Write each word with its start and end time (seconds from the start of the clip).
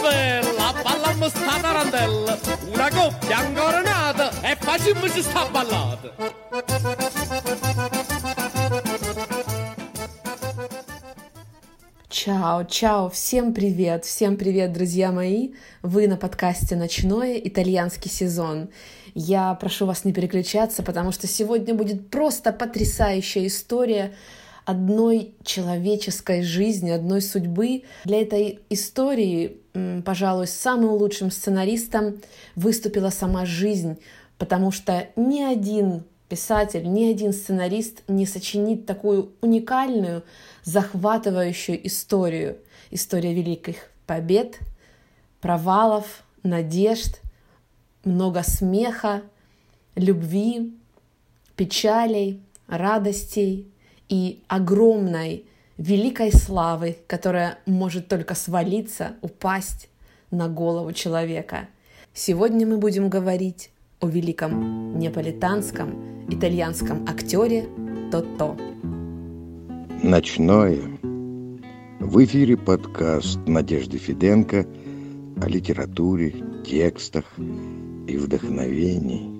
bella, 0.00 0.74
ballammo 0.82 1.28
sta 1.28 1.58
tarantella, 1.60 2.38
una 2.72 2.88
coppia 2.90 3.38
ancora 3.38 3.80
nata 3.82 4.30
e 4.42 4.56
facciamoci 4.58 5.22
sta 5.22 5.46
ballata. 5.50 6.14
Чао, 12.08 12.64
чао, 12.64 13.08
всем 13.10 13.52
привет, 13.52 14.04
всем 14.04 14.36
привет, 14.36 14.72
друзья 14.72 15.12
мои! 15.12 15.50
Вы 15.82 16.08
на 16.08 16.16
подкасте 16.16 16.74
«Ночное. 16.74 17.36
Итальянский 17.36 18.10
сезон». 18.10 18.70
Я 19.14 19.54
прошу 19.54 19.86
вас 19.86 20.04
не 20.04 20.12
переключаться, 20.12 20.82
потому 20.82 21.12
что 21.12 21.26
сегодня 21.26 21.74
будет 21.74 22.10
просто 22.10 22.52
потрясающая 22.52 23.46
история 23.46 24.14
одной 24.66 25.34
человеческой 25.44 26.42
жизни, 26.42 26.90
одной 26.90 27.22
судьбы. 27.22 27.84
Для 28.04 28.20
этой 28.20 28.60
истории, 28.68 29.58
пожалуй, 30.04 30.48
самым 30.48 30.90
лучшим 30.90 31.30
сценаристом 31.30 32.20
выступила 32.56 33.10
сама 33.10 33.46
жизнь, 33.46 33.98
потому 34.36 34.72
что 34.72 35.08
ни 35.14 35.40
один 35.40 36.02
писатель, 36.28 36.82
ни 36.92 37.04
один 37.04 37.32
сценарист 37.32 38.02
не 38.08 38.26
сочинит 38.26 38.84
такую 38.84 39.32
уникальную, 39.40 40.24
захватывающую 40.64 41.86
историю. 41.86 42.58
История 42.90 43.32
великих 43.32 43.76
побед, 44.06 44.58
провалов, 45.40 46.24
надежд, 46.42 47.20
много 48.02 48.42
смеха, 48.42 49.22
любви, 49.94 50.76
печалей, 51.54 52.40
радостей 52.66 53.68
и 54.08 54.42
огромной 54.48 55.44
великой 55.78 56.32
славы, 56.32 56.96
которая 57.06 57.58
может 57.66 58.08
только 58.08 58.34
свалиться, 58.34 59.16
упасть 59.20 59.88
на 60.30 60.48
голову 60.48 60.92
человека. 60.92 61.68
Сегодня 62.14 62.66
мы 62.66 62.78
будем 62.78 63.08
говорить 63.08 63.70
о 64.00 64.08
великом 64.08 64.98
неаполитанском 64.98 66.26
итальянском 66.30 67.06
актере 67.08 67.68
Тото. 68.10 68.56
Ночное. 70.02 70.78
В 72.00 72.24
эфире 72.24 72.56
подкаст 72.56 73.38
Надежды 73.46 73.98
Фиденко 73.98 74.66
о 75.40 75.48
литературе, 75.48 76.34
текстах 76.64 77.24
и 77.38 78.16
вдохновении. 78.16 79.35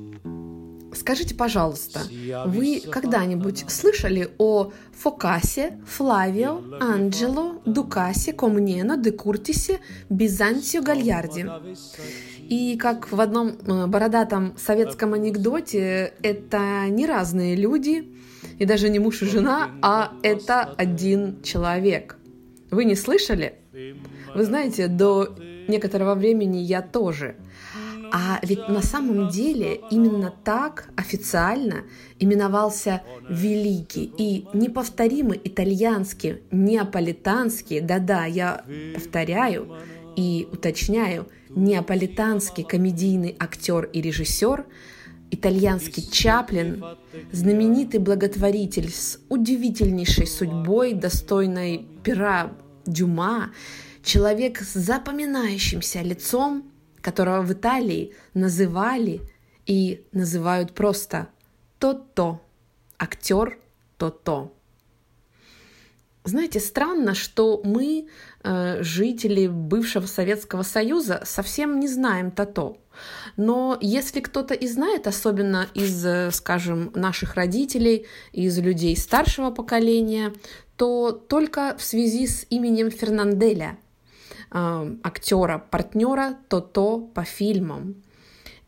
Скажите, 0.97 1.35
пожалуйста, 1.35 2.01
вы 2.47 2.81
когда-нибудь 2.91 3.67
слышали 3.69 4.31
о 4.39 4.73
Фокасе, 4.93 5.79
Флавио, 5.87 6.63
Анджело, 6.81 7.61
Дукасе, 7.67 8.33
Комнено, 8.33 8.97
де 8.97 9.11
Куртисе, 9.13 9.81
Бизантио, 10.09 10.83
Гальярди? 10.83 11.47
И 12.49 12.77
как 12.79 13.13
в 13.13 13.21
одном 13.21 13.49
э, 13.49 13.87
бородатом 13.87 14.55
советском 14.57 15.15
анекдоте, 15.15 16.15
это 16.23 16.87
не 16.89 17.05
разные 17.05 17.57
люди, 17.57 18.09
и 18.59 18.65
даже 18.65 18.89
не 18.89 19.01
муж 19.01 19.23
и 19.23 19.27
жена, 19.27 19.73
а 19.83 20.13
это 20.23 20.75
один 20.79 21.43
человек. 21.43 22.17
Вы 22.71 22.85
не 22.85 22.95
слышали? 22.95 23.55
Вы 24.35 24.45
знаете, 24.45 24.87
до 24.87 25.37
некоторого 25.69 26.15
времени 26.15 26.59
я 26.59 26.83
тоже. 26.83 27.35
А 28.13 28.41
ведь 28.43 28.69
на 28.69 28.83
самом 28.83 29.29
деле 29.29 29.81
именно 29.91 30.33
так 30.45 30.89
официально 30.97 31.85
именовался 32.19 33.03
великий 33.29 34.13
и 34.17 34.47
неповторимый 34.53 35.41
итальянский, 35.43 36.43
неаполитанский, 36.51 37.81
да-да, 37.81 38.25
я 38.25 38.65
повторяю 38.95 39.77
и 40.17 40.49
уточняю, 40.51 41.29
неаполитанский 41.51 42.65
комедийный 42.65 43.37
актер 43.39 43.85
и 43.93 44.01
режиссер, 44.01 44.65
итальянский 45.31 46.09
Чаплин, 46.11 46.85
знаменитый 47.33 48.01
благотворитель 48.01 48.91
с 48.91 49.21
удивительнейшей 49.29 50.27
судьбой, 50.27 50.95
достойной 50.95 51.87
пера 52.03 52.53
Дюма, 52.87 53.51
человек 54.03 54.61
с 54.61 54.75
запоминающимся 54.75 56.03
лицом, 56.03 56.71
которого 57.07 57.43
в 57.43 57.53
Италии 57.53 58.13
называли 58.35 59.21
и 59.65 60.05
называют 60.11 60.73
просто 60.73 61.29
то-то, 61.79 62.41
актер 62.99 63.59
то-то. 63.97 64.53
Знаете, 66.25 66.59
странно, 66.59 67.15
что 67.15 67.61
мы, 67.63 68.09
э, 68.43 68.83
жители 68.83 69.47
бывшего 69.47 70.07
Советского 70.07 70.65
Союза, 70.65 71.23
совсем 71.25 71.79
не 71.79 71.87
знаем 71.87 72.33
Тото. 72.33 72.79
Но 73.37 73.79
если 73.81 74.19
кто-то 74.19 74.53
и 74.55 74.67
знает, 74.67 75.07
особенно 75.07 75.69
из, 75.75 76.05
э, 76.05 76.33
скажем, 76.33 76.91
наших 76.97 77.37
родителей, 77.37 78.07
из 78.33 78.59
людей 78.59 78.97
старшего 78.97 79.53
поколения, 79.53 80.33
то 80.77 81.13
только 81.13 81.77
в 81.79 81.83
связи 81.85 82.27
с 82.27 82.45
именем 82.51 82.91
Фернанделя, 82.91 83.79
актера, 84.51 85.59
партнера 85.71 86.37
Тото 86.49 87.01
по 87.15 87.25
фильмам. 87.25 87.97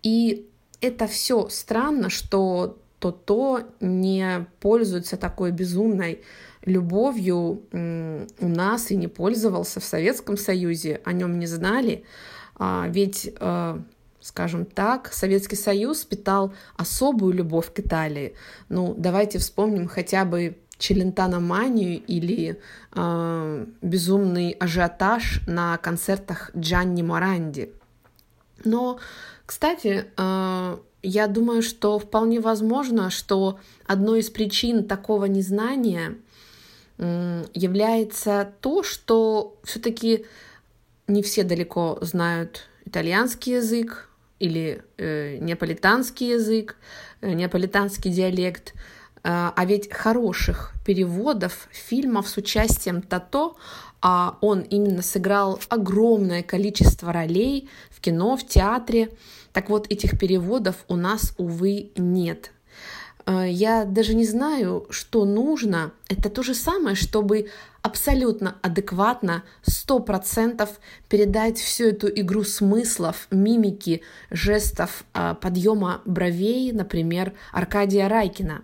И 0.03 0.47
это 0.81 1.07
все 1.07 1.49
странно, 1.49 2.11
что 2.11 2.79
Тото 2.99 3.63
не 3.81 4.47
пользуется 4.61 5.17
такой 5.17 5.53
безумной 5.53 6.23
любовью 6.65 7.63
у 7.73 8.49
нас 8.49 8.91
и 8.91 8.97
не 8.97 9.09
пользовался 9.09 9.81
в 9.81 9.85
Советском 9.85 10.37
Союзе, 10.37 11.01
о 11.05 11.13
нем 11.13 11.39
не 11.39 11.47
знали. 11.47 12.05
А, 12.57 12.87
ведь, 12.89 13.33
э, 13.39 13.81
скажем 14.21 14.65
так, 14.67 15.13
Советский 15.13 15.57
Союз 15.57 16.05
питал 16.05 16.53
особую 16.77 17.33
любовь 17.35 17.73
к 17.73 17.79
Италии. 17.79 18.35
Ну, 18.69 18.95
давайте 18.99 19.39
вспомним 19.39 19.87
хотя 19.87 20.25
бы 20.25 20.59
челентаноманию 20.79 22.01
или 22.07 22.61
э, 22.95 23.67
безумный 23.83 24.53
ажиотаж 24.53 25.41
на 25.47 25.77
концертах 25.79 26.51
Джанни 26.57 27.03
Моранди. 27.03 27.73
Но, 28.65 28.99
кстати, 29.45 30.07
э, 30.17 30.79
я 31.03 31.27
думаю, 31.27 31.63
что 31.63 31.99
вполне 31.99 32.41
возможно, 32.41 33.11
что 33.11 33.59
одной 33.87 34.21
из 34.21 34.31
причин 34.31 34.85
такого 34.85 35.27
незнания 35.27 36.17
является 36.99 38.53
то, 38.61 38.83
что 38.83 39.57
все-таки 39.63 40.27
не 41.07 41.23
все 41.23 41.45
далеко 41.45 41.99
знают 42.01 42.69
итальянский 42.85 43.55
язык 43.55 44.09
или 44.41 44.83
э, 44.97 45.39
неаполитанский 45.39 46.31
язык, 46.31 46.77
э, 47.21 47.33
неаполитанский 47.33 48.11
диалект, 48.11 48.75
э, 48.75 48.98
а 49.31 49.65
ведь 49.67 49.93
хороших 49.93 50.73
переводов 50.87 51.69
фильмов 51.71 52.29
с 52.29 52.39
участием 52.39 53.03
Тато, 53.03 53.57
а 54.01 54.39
он 54.41 54.61
именно 54.61 55.03
сыграл 55.03 55.61
огромное 55.69 56.43
количество 56.43 57.13
ролей 57.13 57.69
в 57.91 58.01
кино, 58.01 58.39
в 58.39 58.47
театре. 58.47 59.11
Так 59.53 59.69
вот, 59.69 59.87
этих 59.91 60.19
переводов 60.19 60.77
у 60.89 60.97
нас, 60.97 61.35
увы, 61.37 61.91
нет. 61.97 62.53
Э, 63.27 63.45
я 63.47 63.85
даже 63.85 64.15
не 64.15 64.25
знаю, 64.25 64.87
что 64.89 65.27
нужно. 65.27 65.93
Это 66.09 66.31
то 66.31 66.43
же 66.43 66.55
самое, 66.55 66.97
чтобы 66.97 67.51
абсолютно 67.83 68.57
адекватно, 68.63 69.45
сто 69.63 69.99
процентов 69.99 70.81
передать 71.11 71.59
всю 71.59 71.89
эту 71.89 72.09
игру 72.09 72.45
смыслов, 72.45 73.29
мимики, 73.31 74.01
жестов, 74.31 75.05
э, 75.13 75.35
подъема 75.39 76.01
бровей, 76.07 76.73
например, 76.73 77.35
Аркадия 77.53 78.09
Райкина. 78.09 78.63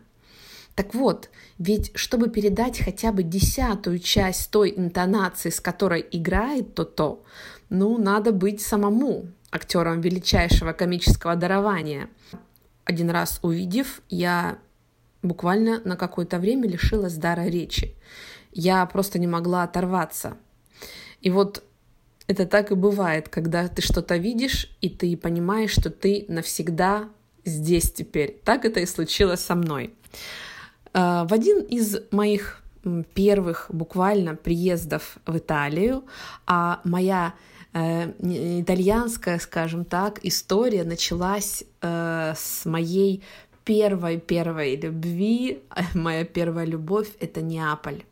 Так 0.75 0.95
вот, 0.95 1.31
ведь 1.59 1.93
чтобы 1.95 2.29
передать 2.29 2.81
хотя 2.81 3.12
бы 3.12 3.23
десятую 3.23 3.99
часть 4.01 4.51
той 4.51 4.75
интонации, 4.77 5.51
с 5.51 5.61
которой 5.61 6.05
играет 6.11 6.75
то-то, 6.75 7.23
ну, 7.69 7.98
надо 7.98 8.33
быть 8.33 8.60
самому 8.60 9.27
актером 9.51 10.01
величайшего 10.01 10.72
комического 10.72 11.37
дарования– 11.37 12.09
один 12.84 13.10
раз 13.10 13.39
увидев, 13.43 14.03
я 14.09 14.59
буквально 15.22 15.81
на 15.84 15.97
какое-то 15.97 16.39
время 16.39 16.69
лишилась 16.69 17.15
дара 17.15 17.47
речи. 17.47 17.95
Я 18.53 18.84
просто 18.87 19.19
не 19.19 19.27
могла 19.27 19.63
оторваться. 19.63 20.37
И 21.21 21.31
вот 21.31 21.65
это 22.27 22.47
так 22.47 22.71
и 22.71 22.75
бывает, 22.75 23.28
когда 23.28 23.69
ты 23.69 23.83
что-то 23.83 24.16
видишь, 24.16 24.77
и 24.81 24.89
ты 24.89 25.16
понимаешь, 25.16 25.72
что 25.72 25.91
ты 25.91 26.27
навсегда 26.28 27.09
здесь 27.45 27.91
теперь. 27.91 28.41
Так 28.45 28.65
это 28.65 28.81
и 28.81 28.87
случилось 28.87 29.41
со 29.41 29.54
мной. 29.54 29.95
А, 30.95 31.27
в 31.27 31.33
один 31.35 31.61
из 31.61 31.99
моих 32.11 32.63
первых 33.15 33.67
буквально 33.71 34.35
приездов 34.35 35.19
в 35.27 35.37
Италию, 35.37 36.05
а 36.47 36.81
моя 36.85 37.35
Э, 37.75 38.13
итальянская, 38.61 39.41
скажем 39.41 39.85
так, 39.85 40.21
история 40.23 40.85
началась 40.85 41.65
э, 41.83 42.33
с 42.37 42.65
моей 42.67 43.25
первой-первой 43.65 44.77
любви. 44.77 45.61
Моя 45.95 46.25
первая 46.25 46.67
любовь— 46.67 47.09
это 47.21 47.43
Неаполь. 47.43 48.05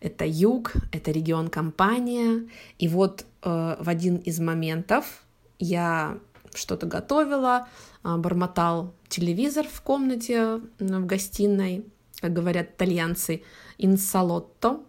это 0.00 0.24
юг, 0.24 0.72
это 0.92 1.10
регион 1.10 1.48
компания. 1.48 2.48
И 2.78 2.88
вот 2.88 3.26
э, 3.42 3.76
в 3.78 3.88
один 3.88 4.16
из 4.16 4.40
моментов 4.40 5.22
я 5.58 6.18
что-то 6.54 6.86
готовила, 6.86 7.66
э, 7.66 7.93
бормотал 8.04 8.94
телевизор 9.08 9.66
в 9.66 9.80
комнате, 9.80 10.60
в 10.78 11.06
гостиной, 11.06 11.84
как 12.20 12.32
говорят 12.32 12.70
итальянцы, 12.76 13.42
инсалотто. 13.78 14.80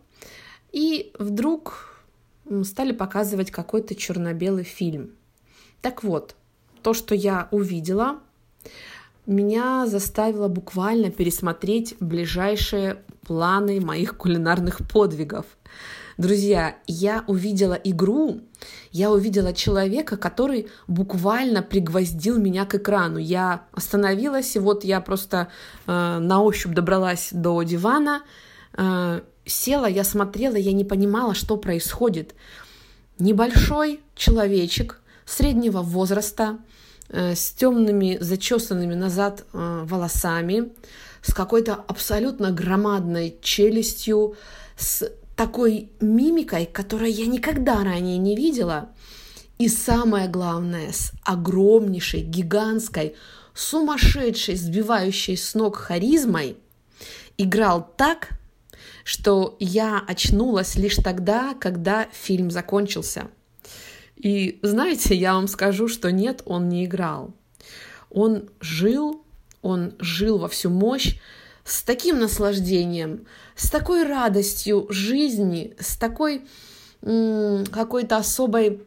И 0.72 1.14
вдруг 1.18 2.04
стали 2.64 2.92
показывать 2.92 3.50
какой-то 3.50 3.96
черно-белый 3.96 4.66
фильм. 4.66 5.12
Так 5.82 6.04
вот, 6.04 6.36
то, 6.84 6.94
что 6.94 7.16
я 7.16 7.48
увидела, 7.52 8.20
меня 9.26 9.88
заставило 9.88 10.48
буквально 10.48 11.10
пересмотреть 11.10 11.96
ближайшие 12.00 13.02
планы 13.26 13.80
моих 13.82 14.18
кулинарных 14.18 14.88
подвигов. 14.88 15.46
Друзья, 16.18 16.78
я 16.88 17.24
увидела 17.28 17.74
игру, 17.74 18.42
я 18.92 19.12
увидела 19.12 19.54
человека, 19.54 20.16
который 20.18 20.68
буквально 20.88 21.62
пригвоздил 21.62 22.38
меня 22.38 22.66
к 22.66 22.76
экрану. 22.76 23.18
Я 23.18 23.66
остановилась, 23.74 24.56
и 24.56 24.60
вот 24.60 24.84
я 24.84 25.02
просто 25.02 25.50
э, 25.88 26.18
на 26.20 26.42
ощупь 26.42 26.74
добралась 26.74 27.30
до 27.32 27.62
дивана, 27.64 28.24
э, 28.78 29.22
села, 29.46 29.86
я 29.88 30.04
смотрела, 30.04 30.56
я 30.56 30.72
не 30.72 30.86
понимала, 30.86 31.34
что 31.36 31.58
происходит. 31.58 32.34
Небольшой 33.20 34.02
человечек 34.16 35.02
среднего 35.26 35.82
возраста, 35.82 36.60
Э, 37.10 37.36
с 37.36 37.52
темными, 37.52 38.18
зачесанными 38.20 38.96
назад 38.96 39.46
э, 39.54 39.84
волосами, 39.86 40.72
с 41.22 41.34
какой-то 41.34 41.76
абсолютно 41.76 42.52
громадной 42.52 43.38
челюстью, 43.42 44.36
с 44.76 45.12
такой 45.36 45.90
мимикой, 46.00 46.66
которую 46.66 47.12
я 47.12 47.26
никогда 47.26 47.84
ранее 47.84 48.18
не 48.18 48.36
видела. 48.36 48.90
И 49.58 49.70
самое 49.70 50.28
главное, 50.28 50.92
с 50.92 51.12
огромнейшей, 51.24 52.22
гигантской, 52.22 53.16
сумасшедшей, 53.54 54.56
сбивающей 54.56 55.38
с 55.38 55.54
ног 55.56 55.78
харизмой, 55.78 56.58
играл 57.38 57.90
так, 57.98 58.30
что 59.04 59.56
я 59.60 60.04
очнулась 60.06 60.76
лишь 60.76 60.96
тогда, 60.96 61.54
когда 61.54 62.08
фильм 62.12 62.52
закончился– 62.52 63.30
и 64.16 64.60
знаете, 64.62 65.16
я 65.16 65.34
вам 65.34 65.48
скажу, 65.48 65.88
что 65.88 66.12
нет, 66.12 66.42
он 66.46 66.70
не 66.70 66.86
играл. 66.86 67.34
Он 68.10 68.50
жил, 68.62 69.24
он 69.62 69.94
жил 70.00 70.38
во 70.38 70.48
всю 70.48 70.70
мощь, 70.70 71.18
с 71.66 71.82
таким 71.82 72.20
наслаждением, 72.20 73.26
с 73.56 73.70
такой 73.70 74.04
радостью 74.04 74.88
жизни, 74.90 75.76
с 75.80 75.98
такой 75.98 76.46
какой-то 77.02 78.18
особой 78.18 78.82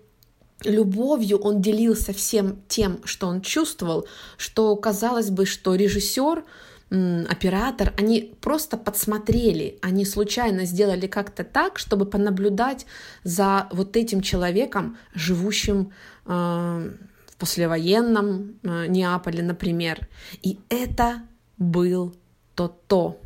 любовью 0.65 1.39
он 1.39 1.61
делился 1.61 2.13
всем 2.13 2.63
тем, 2.69 3.01
что 3.05 3.29
он 3.29 3.43
чувствовал, 3.43 4.07
что 4.37 4.75
казалось 4.77 5.31
бы, 5.31 5.47
что 5.47 5.75
режиссер 5.75 6.45
оператор, 6.91 7.93
они 7.99 8.35
просто 8.41 8.79
подсмотрели, 8.79 9.79
они 9.83 10.07
случайно 10.07 10.65
сделали 10.65 11.07
как-то 11.07 11.45
так, 11.45 11.79
чтобы 11.79 12.07
понаблюдать 12.07 12.87
за 13.25 13.69
вот 13.73 13.95
этим 13.95 14.23
человеком, 14.23 14.97
живущим 15.13 15.93
э, 16.25 16.31
в 16.31 17.37
послевоенном 17.37 18.59
э, 18.63 18.87
Неаполе, 18.87 19.43
например. 19.43 20.09
И 20.43 20.61
это 20.71 21.25
был 21.59 22.17
то-то. 22.59 23.17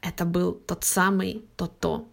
Это 0.00 0.24
был 0.24 0.52
тот 0.52 0.82
самый 0.82 1.44
то-то. 1.56 2.04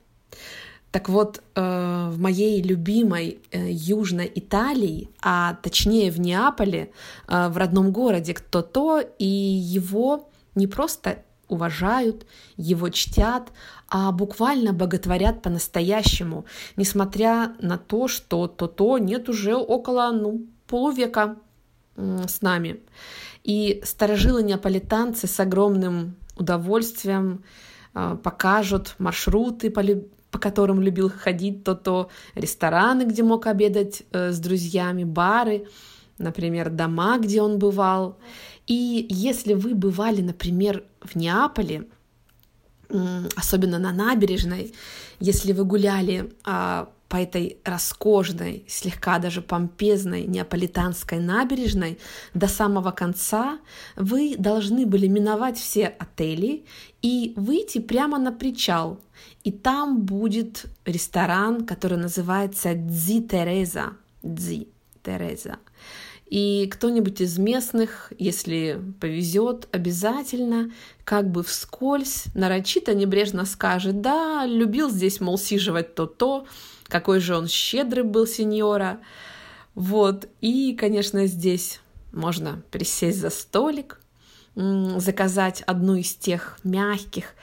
Так 0.91 1.09
вот, 1.09 1.41
э, 1.55 2.09
в 2.11 2.19
моей 2.19 2.61
любимой 2.61 3.39
э, 3.49 3.71
Южной 3.71 4.31
Италии, 4.35 5.09
а 5.19 5.55
точнее 5.63 6.11
в 6.11 6.19
Неаполе, 6.19 6.91
э, 7.27 7.49
в 7.49 7.57
родном 7.57 7.91
городе 7.91 8.35
кто-то, 8.35 8.99
и 8.99 9.25
его 9.25 10.29
не 10.53 10.67
просто 10.67 11.23
уважают, 11.47 12.27
его 12.57 12.89
чтят, 12.89 13.51
а 13.89 14.11
буквально 14.11 14.73
боготворят 14.73 15.41
по-настоящему, 15.41 16.45
несмотря 16.75 17.55
на 17.59 17.79
то, 17.79 18.07
что 18.07 18.47
то-то 18.47 18.99
нет 18.99 19.29
уже 19.29 19.55
около 19.55 20.11
ну, 20.11 20.45
полувека 20.67 21.37
с 21.95 22.41
нами. 22.41 22.81
И 23.43 23.81
старожилы-неаполитанцы 23.83 25.27
с 25.27 25.39
огромным 25.39 26.15
удовольствием 26.35 27.43
э, 27.93 28.17
покажут 28.23 28.95
маршруты, 28.97 29.69
по, 29.69 30.39
которым 30.39 30.81
любил 30.81 31.09
ходить 31.09 31.63
то-то, 31.63 32.09
рестораны, 32.35 33.03
где 33.03 33.23
мог 33.23 33.47
обедать 33.47 34.03
э, 34.11 34.31
с 34.31 34.39
друзьями, 34.39 35.03
бары, 35.03 35.67
например, 36.17 36.69
дома, 36.69 37.17
где 37.19 37.41
он 37.41 37.59
бывал. 37.59 38.17
И 38.67 39.05
если 39.09 39.53
вы 39.53 39.75
бывали, 39.75 40.21
например, 40.21 40.83
в 41.01 41.15
Неаполе, 41.15 41.87
особенно 43.35 43.79
на 43.79 43.91
набережной, 43.91 44.73
если 45.19 45.51
вы 45.51 45.65
гуляли 45.65 46.33
а, 46.43 46.89
по 47.13 47.17
этой 47.17 47.59
роскошной, 47.63 48.65
слегка 48.67 49.19
даже 49.19 49.43
помпезной 49.43 50.23
неаполитанской 50.25 51.19
набережной 51.19 51.99
до 52.33 52.47
самого 52.47 52.89
конца, 52.89 53.59
вы 53.95 54.35
должны 54.35 54.87
были 54.87 55.05
миновать 55.05 55.59
все 55.59 55.85
отели 55.99 56.65
и 57.03 57.33
выйти 57.35 57.77
прямо 57.77 58.17
на 58.17 58.31
причал. 58.31 58.99
И 59.43 59.51
там 59.51 60.01
будет 60.01 60.65
ресторан, 60.85 61.67
который 61.67 61.99
называется 61.99 62.73
Дзи 62.73 63.21
Тереза. 63.21 63.93
Дзи 64.23 64.69
Тереза. 65.03 65.57
И 66.25 66.67
кто-нибудь 66.71 67.21
из 67.21 67.37
местных, 67.37 68.11
если 68.17 68.81
повезет, 68.99 69.67
обязательно 69.71 70.71
как 71.03 71.29
бы 71.29 71.43
вскользь, 71.43 72.23
нарочито 72.33 72.95
небрежно 72.95 73.45
скажет, 73.45 74.01
да, 74.01 74.47
любил 74.47 74.89
здесь, 74.89 75.21
мол, 75.21 75.37
сиживать 75.37 75.93
то-то, 75.93 76.47
какой 76.93 77.21
же 77.21 77.35
он 77.35 77.47
щедрый 77.47 78.03
был 78.03 78.27
сеньора. 78.27 78.99
Вот, 79.73 80.27
и, 80.41 80.75
конечно, 80.75 81.25
здесь 81.25 81.79
можно 82.11 82.61
присесть 82.69 83.19
за 83.19 83.31
столик, 83.31 83.99
заказать 84.53 85.63
одну 85.63 85.95
из 85.95 86.13
тех 86.13 86.59
мягких, 86.63 87.33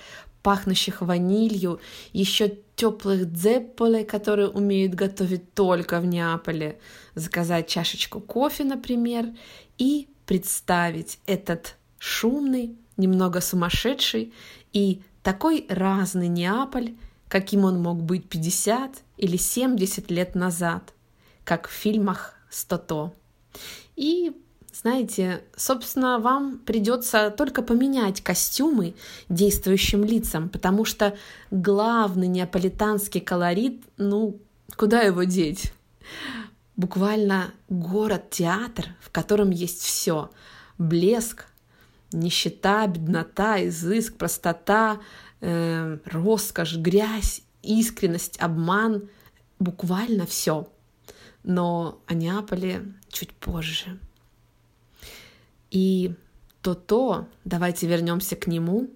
пахнущих 0.44 1.02
ванилью, 1.02 1.80
еще 2.12 2.58
теплых 2.76 3.32
дзепполе, 3.32 4.04
которые 4.04 4.50
умеют 4.50 4.94
готовить 4.94 5.52
только 5.52 5.98
в 5.98 6.06
Неаполе, 6.06 6.78
заказать 7.16 7.66
чашечку 7.66 8.20
кофе, 8.20 8.62
например, 8.62 9.30
и 9.78 10.06
представить 10.26 11.18
этот 11.26 11.74
шумный, 11.98 12.76
немного 12.96 13.40
сумасшедший 13.40 14.32
и 14.72 15.02
такой 15.24 15.66
разный 15.68 16.28
Неаполь, 16.28 16.94
каким 17.26 17.64
он 17.64 17.82
мог 17.82 18.00
быть 18.00 18.28
50 18.28 19.02
или 19.20 19.36
70 19.36 20.10
лет 20.10 20.34
назад, 20.34 20.94
как 21.44 21.68
в 21.68 21.72
фильмах 21.72 22.34
«Сто-то». 22.48 23.12
И 23.94 24.32
знаете, 24.72 25.42
собственно, 25.56 26.18
вам 26.18 26.58
придется 26.58 27.30
только 27.30 27.60
поменять 27.60 28.22
костюмы 28.22 28.94
действующим 29.28 30.04
лицам, 30.04 30.48
потому 30.48 30.86
что 30.86 31.16
главный 31.50 32.28
неаполитанский 32.28 33.20
колорит, 33.20 33.82
ну, 33.98 34.40
куда 34.76 35.02
его 35.02 35.24
деть? 35.24 35.72
Буквально 36.76 37.52
город-театр, 37.68 38.86
в 39.02 39.10
котором 39.10 39.50
есть 39.50 39.82
все. 39.82 40.30
Блеск, 40.78 41.44
нищета, 42.10 42.86
беднота, 42.86 43.66
изыск, 43.66 44.16
простота, 44.16 44.98
э, 45.42 45.98
роскошь, 46.06 46.76
грязь, 46.76 47.42
искренность, 47.62 48.38
обман, 48.40 49.08
буквально 49.58 50.26
все. 50.26 50.68
Но 51.42 52.00
о 52.06 52.14
Неаполе 52.14 52.92
чуть 53.08 53.32
позже. 53.32 53.98
И 55.70 56.14
то-то, 56.62 57.28
давайте 57.44 57.86
вернемся 57.86 58.36
к 58.36 58.46
нему, 58.46 58.90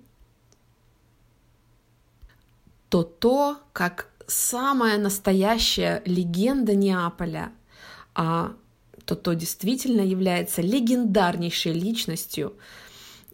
то-то, 2.89 3.61
как 3.73 4.11
самая 4.27 4.99
настоящая 4.99 6.03
легенда 6.05 6.75
Неаполя, 6.75 7.53
а 8.15 8.55
то-то 9.05 9.35
действительно 9.35 10.01
является 10.01 10.63
легендарнейшей 10.63 11.73
личностью. 11.73 12.57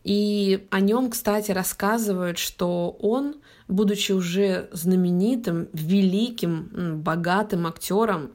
И 0.02 0.66
о 0.70 0.80
нем, 0.80 1.10
кстати, 1.10 1.52
рассказывают, 1.52 2.38
что 2.38 2.96
он, 3.00 3.36
будучи 3.70 4.12
уже 4.12 4.68
знаменитым, 4.72 5.68
великим, 5.72 7.00
богатым 7.02 7.66
актером, 7.66 8.32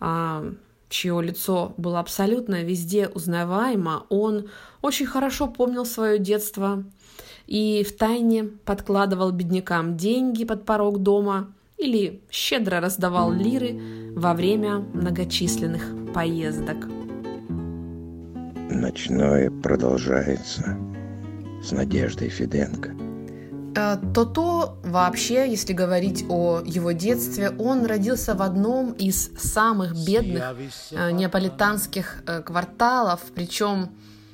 а, 0.00 0.52
чье 0.88 1.22
лицо 1.22 1.74
было 1.76 2.00
абсолютно 2.00 2.62
везде 2.62 3.08
узнаваемо, 3.08 4.06
он 4.08 4.48
очень 4.80 5.06
хорошо 5.06 5.46
помнил 5.46 5.86
свое 5.86 6.18
детство, 6.18 6.84
и 7.46 7.84
втайне 7.88 8.44
подкладывал 8.44 9.30
беднякам 9.32 9.96
деньги 9.96 10.44
под 10.44 10.64
порог 10.64 10.98
дома 10.98 11.52
или 11.76 12.22
щедро 12.30 12.80
раздавал 12.80 13.32
лиры 13.32 13.78
во 14.14 14.34
время 14.34 14.78
многочисленных 14.78 16.12
поездок. 16.14 16.86
Ночное 18.70 19.50
продолжается 19.50 20.78
с 21.62 21.72
Надеждой 21.72 22.28
Фиденко. 22.28 23.11
Э, 23.76 23.96
То-то 24.14 24.76
вообще, 24.84 25.50
если 25.50 25.72
говорить 25.72 26.24
о 26.28 26.60
его 26.64 26.92
детстве, 26.92 27.50
он 27.58 27.86
родился 27.86 28.34
в 28.34 28.42
одном 28.42 28.92
из 28.92 29.30
самых 29.38 29.94
бедных 30.06 30.44
э, 30.90 31.10
неаполитанских 31.12 32.22
э, 32.26 32.42
кварталов, 32.42 33.20
причем 33.34 33.90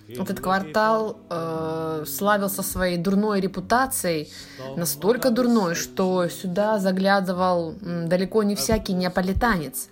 этот 0.08 0.40
квартал 0.40 1.18
э, 1.28 2.04
славился 2.06 2.62
своей 2.62 2.96
дурной 2.96 3.40
репутацией, 3.40 4.28
настолько 4.76 5.30
дурной, 5.30 5.74
что 5.74 6.28
сюда 6.28 6.78
заглядывал 6.78 7.74
далеко 7.82 8.42
не 8.42 8.54
всякий 8.54 8.94
неаполитанец. 8.94 9.88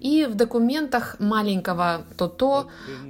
И 0.00 0.26
в 0.26 0.34
документах 0.34 1.16
маленького 1.18 2.02
Тото 2.18 2.66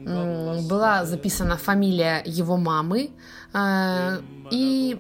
м, 0.06 0.68
была 0.68 1.04
записана 1.04 1.56
фамилия 1.56 2.22
его 2.24 2.56
мамы, 2.56 3.10
э, 3.52 4.18
и 4.50 4.98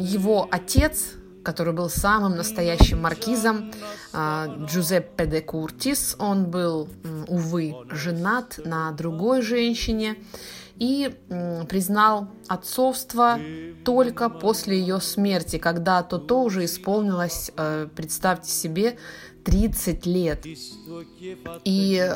его 0.00 0.48
отец, 0.50 1.12
который 1.44 1.72
был 1.72 1.88
самым 1.88 2.36
настоящим 2.36 3.00
маркизом, 3.00 3.72
э, 4.12 4.46
Джузеппе 4.66 5.26
де 5.26 5.40
Куртис, 5.40 6.16
он 6.18 6.50
был, 6.50 6.88
увы, 7.28 7.74
женат 7.90 8.60
на 8.64 8.92
другой 8.92 9.42
женщине, 9.42 10.16
и 10.80 11.14
признал 11.68 12.28
отцовство 12.48 13.38
только 13.84 14.30
после 14.30 14.80
ее 14.80 14.98
смерти, 15.00 15.58
когда 15.58 16.02
то-то 16.02 16.42
уже 16.42 16.64
исполнилось, 16.64 17.52
э, 17.56 17.86
представьте 17.94 18.50
себе, 18.50 18.96
30 19.44 20.06
лет. 20.06 20.46
И 21.64 21.96
э, 21.96 22.12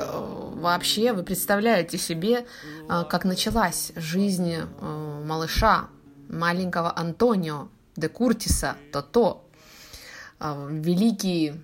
вообще 0.57 1.12
вы 1.12 1.25
представляете 1.25 1.99
себе, 1.99 2.47
э, 2.88 3.04
как 3.09 3.26
началась 3.26 3.93
жизнь 3.97 4.54
малыша, 4.81 5.88
маленького 6.28 6.93
Антонио 6.97 7.69
де 7.97 8.09
Куртиса, 8.09 8.76
то-то. 8.93 9.45
Э, 10.40 10.69
великий 10.71 11.54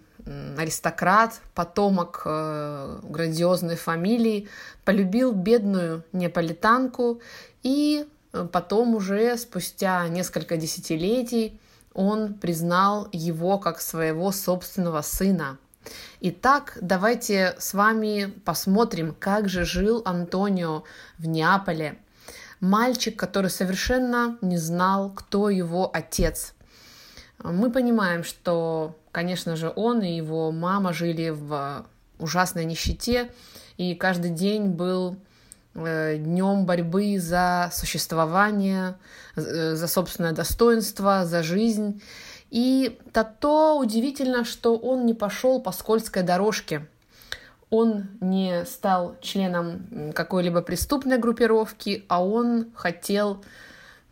аристократ, 0.58 1.40
потомок 1.54 2.22
э, 2.24 3.00
грандиозной 3.02 3.76
фамилии, 3.76 4.48
полюбил 4.84 5.32
бедную 5.32 6.04
неаполитанку, 6.12 7.20
и 7.62 8.06
э, 8.32 8.48
потом 8.52 8.94
уже 8.94 9.36
спустя 9.36 10.06
несколько 10.08 10.56
десятилетий 10.56 11.58
он 11.94 12.34
признал 12.34 13.08
его 13.12 13.58
как 13.58 13.80
своего 13.80 14.30
собственного 14.30 15.02
сына. 15.02 15.58
Итак, 16.20 16.78
давайте 16.80 17.56
с 17.58 17.74
вами 17.74 18.32
посмотрим, 18.44 19.16
как 19.18 19.48
же 19.48 19.64
жил 19.64 20.02
Антонио 20.04 20.84
в 21.18 21.26
Неаполе. 21.26 21.98
Мальчик, 22.60 23.18
который 23.18 23.50
совершенно 23.50 24.36
не 24.42 24.58
знал, 24.58 25.10
кто 25.10 25.48
его 25.48 25.90
отец. 25.92 26.54
Мы 27.42 27.70
понимаем, 27.70 28.22
что, 28.22 28.98
конечно 29.12 29.56
же, 29.56 29.72
он 29.74 30.02
и 30.02 30.14
его 30.14 30.52
мама 30.52 30.92
жили 30.92 31.30
в 31.30 31.86
ужасной 32.18 32.66
нищете, 32.66 33.30
и 33.78 33.94
каждый 33.94 34.30
день 34.30 34.66
был 34.66 35.16
э, 35.74 36.18
днем 36.18 36.66
борьбы 36.66 37.18
за 37.18 37.70
существование, 37.72 38.96
э, 39.36 39.74
за 39.74 39.88
собственное 39.88 40.32
достоинство, 40.32 41.24
за 41.24 41.42
жизнь. 41.42 42.02
И 42.50 42.98
то 43.40 43.78
удивительно, 43.78 44.44
что 44.44 44.76
он 44.76 45.06
не 45.06 45.14
пошел 45.14 45.62
по 45.62 45.72
скользкой 45.72 46.24
дорожке. 46.24 46.86
Он 47.70 48.08
не 48.20 48.64
стал 48.66 49.16
членом 49.20 50.12
какой-либо 50.12 50.60
преступной 50.60 51.18
группировки, 51.18 52.04
а 52.08 52.24
он 52.24 52.70
хотел 52.74 53.44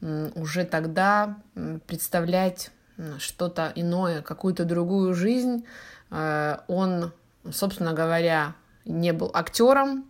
уже 0.00 0.64
тогда 0.64 1.38
представлять 1.86 2.70
что-то 3.18 3.72
иное, 3.74 4.22
какую-то 4.22 4.64
другую 4.64 5.14
жизнь. 5.14 5.64
Э, 6.10 6.58
он, 6.66 7.12
собственно 7.50 7.92
говоря, 7.92 8.54
не 8.84 9.12
был 9.12 9.30
актером, 9.34 10.04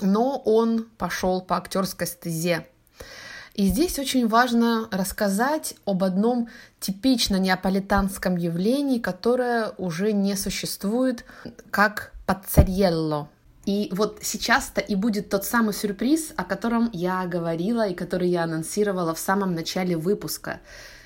но 0.00 0.38
он 0.38 0.84
пошел 0.98 1.40
по 1.40 1.56
актерской 1.56 2.06
стезе. 2.06 2.66
И 3.54 3.68
здесь 3.68 3.98
очень 3.98 4.28
важно 4.28 4.86
рассказать 4.90 5.76
об 5.86 6.04
одном 6.04 6.48
типично 6.78 7.36
неаполитанском 7.36 8.36
явлении, 8.36 8.98
которое 8.98 9.70
уже 9.78 10.12
не 10.12 10.36
существует, 10.36 11.24
как 11.70 12.12
пацарьелло. 12.26 13.28
И 13.64 13.88
вот 13.92 14.20
сейчас-то 14.22 14.80
и 14.80 14.94
будет 14.94 15.28
тот 15.28 15.44
самый 15.44 15.74
сюрприз, 15.74 16.32
о 16.36 16.44
котором 16.44 16.88
я 16.92 17.26
говорила 17.26 17.88
и 17.88 17.94
который 17.94 18.28
я 18.28 18.44
анонсировала 18.44 19.12
в 19.12 19.18
самом 19.18 19.54
начале 19.54 19.96
выпуска. 19.96 20.60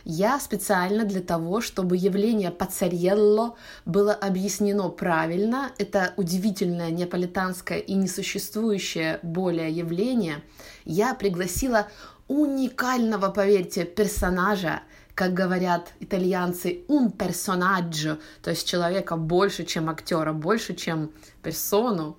Я 0.04 0.38
специально 0.40 1.04
для 1.04 1.20
того, 1.20 1.60
чтобы 1.60 1.96
явление 1.96 2.50
пацарьелло 2.50 3.56
было 3.84 4.12
объяснено 4.12 4.88
правильно, 4.88 5.72
это 5.78 6.14
удивительное 6.16 6.90
неаполитанское 6.90 7.78
и 7.78 7.94
несуществующее 7.94 9.20
более 9.22 9.70
явление, 9.70 10.42
я 10.84 11.14
пригласила 11.14 11.86
уникального, 12.28 13.30
поверьте, 13.30 13.84
персонажа, 13.84 14.80
как 15.20 15.34
говорят 15.34 15.92
итальянцы, 16.00 16.82
un 16.88 17.12
personaggio, 17.12 18.18
то 18.42 18.48
есть 18.48 18.66
человека 18.66 19.16
больше, 19.16 19.64
чем 19.64 19.90
актера, 19.90 20.32
больше, 20.32 20.74
чем 20.74 21.10
персону. 21.42 22.16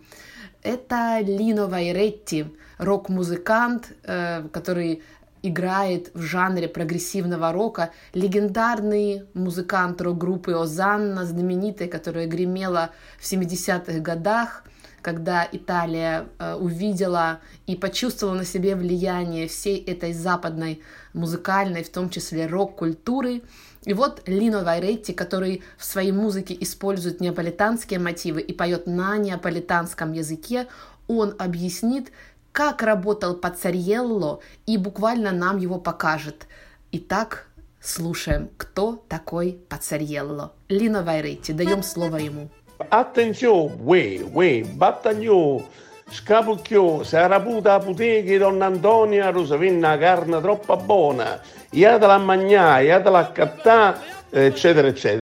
Это 0.61 1.17
Лино 1.21 1.67
Вайретти, 1.67 2.45
рок-музыкант, 2.77 3.93
э, 4.03 4.47
который 4.53 5.01
играет 5.41 6.11
в 6.13 6.21
жанре 6.21 6.67
прогрессивного 6.67 7.51
рока. 7.51 7.89
Легендарный 8.13 9.23
музыкант 9.33 9.99
рок-группы 9.99 10.51
Озанна, 10.51 11.25
знаменитая, 11.25 11.87
которая 11.87 12.27
гремела 12.27 12.91
в 13.17 13.23
70-х 13.23 13.97
годах, 13.97 14.63
когда 15.01 15.47
Италия 15.51 16.27
э, 16.39 16.55
увидела 16.55 17.39
и 17.67 17.75
почувствовала 17.75 18.35
на 18.35 18.45
себе 18.45 18.75
влияние 18.75 19.47
всей 19.47 19.83
этой 19.83 20.13
западной 20.13 20.81
музыкальной, 21.13 21.83
в 21.83 21.89
том 21.89 22.09
числе 22.09 22.47
рок-культуры. 22.47 23.41
И 23.83 23.93
вот 23.93 24.21
Лино 24.27 24.63
Вайретти, 24.63 25.13
который 25.13 25.63
в 25.77 25.85
своей 25.85 26.11
музыке 26.11 26.55
использует 26.59 27.19
неаполитанские 27.19 27.99
мотивы 27.99 28.41
и 28.41 28.53
поет 28.53 28.85
на 28.85 29.17
неаполитанском 29.17 30.13
языке, 30.13 30.67
он 31.07 31.35
объяснит, 31.39 32.11
как 32.51 32.83
работал 32.83 33.35
Пацарьелло 33.35 34.41
и 34.65 34.77
буквально 34.77 35.31
нам 35.31 35.57
его 35.57 35.79
покажет. 35.79 36.47
Итак, 36.91 37.47
слушаем, 37.81 38.49
кто 38.57 39.03
такой 39.07 39.59
Пацарьелло. 39.69 40.53
Лино 40.69 41.03
Вайретти, 41.03 41.53
даем 41.53 41.81
слово 41.81 42.17
ему. 42.17 42.49
Attenzione, 42.87 43.75
uè, 43.83 44.21
uè, 44.31 44.61
battagliò, 44.63 45.61
scapucchiò, 46.09 47.03
se 47.03 47.19
era 47.19 47.39
puta 47.39 47.79
puteghi 47.79 48.37
donna 48.37 48.65
Antonia, 48.65 49.29
rosavinna 49.29 49.97
carne 49.97 50.41
troppo 50.41 50.75
buona, 50.77 51.39
iatela 51.71 52.15
a 52.15 52.17
mangiare, 52.17 52.85
iatela 52.85 53.19
a 53.19 53.31
cattà, 53.31 53.99
eccetera, 54.29 54.87
eccetera. 54.87 55.19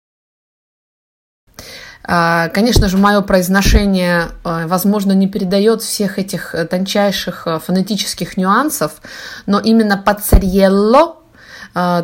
А, 2.10 2.48
Конечно 2.48 2.88
же, 2.88 2.96
мое 2.96 3.20
произношение, 3.20 4.30
э, 4.42 4.66
возможно, 4.66 5.12
не 5.12 5.28
передает 5.28 5.82
всех 5.82 6.18
этих 6.18 6.54
э, 6.54 6.64
тончайших 6.64 7.46
э, 7.46 7.58
фонетических 7.58 8.38
нюансов, 8.38 9.02
но 9.44 9.60
именно 9.60 9.98
пацарьелло 9.98 11.17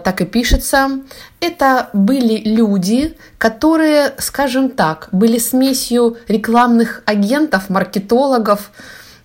так 0.04 0.20
и 0.20 0.24
пишется. 0.24 1.00
Это 1.40 1.90
были 1.92 2.42
люди, 2.48 3.16
которые, 3.38 4.14
скажем 4.18 4.70
так, 4.70 5.08
были 5.10 5.38
смесью 5.38 6.16
рекламных 6.28 7.02
агентов, 7.06 7.70
маркетологов, 7.70 8.70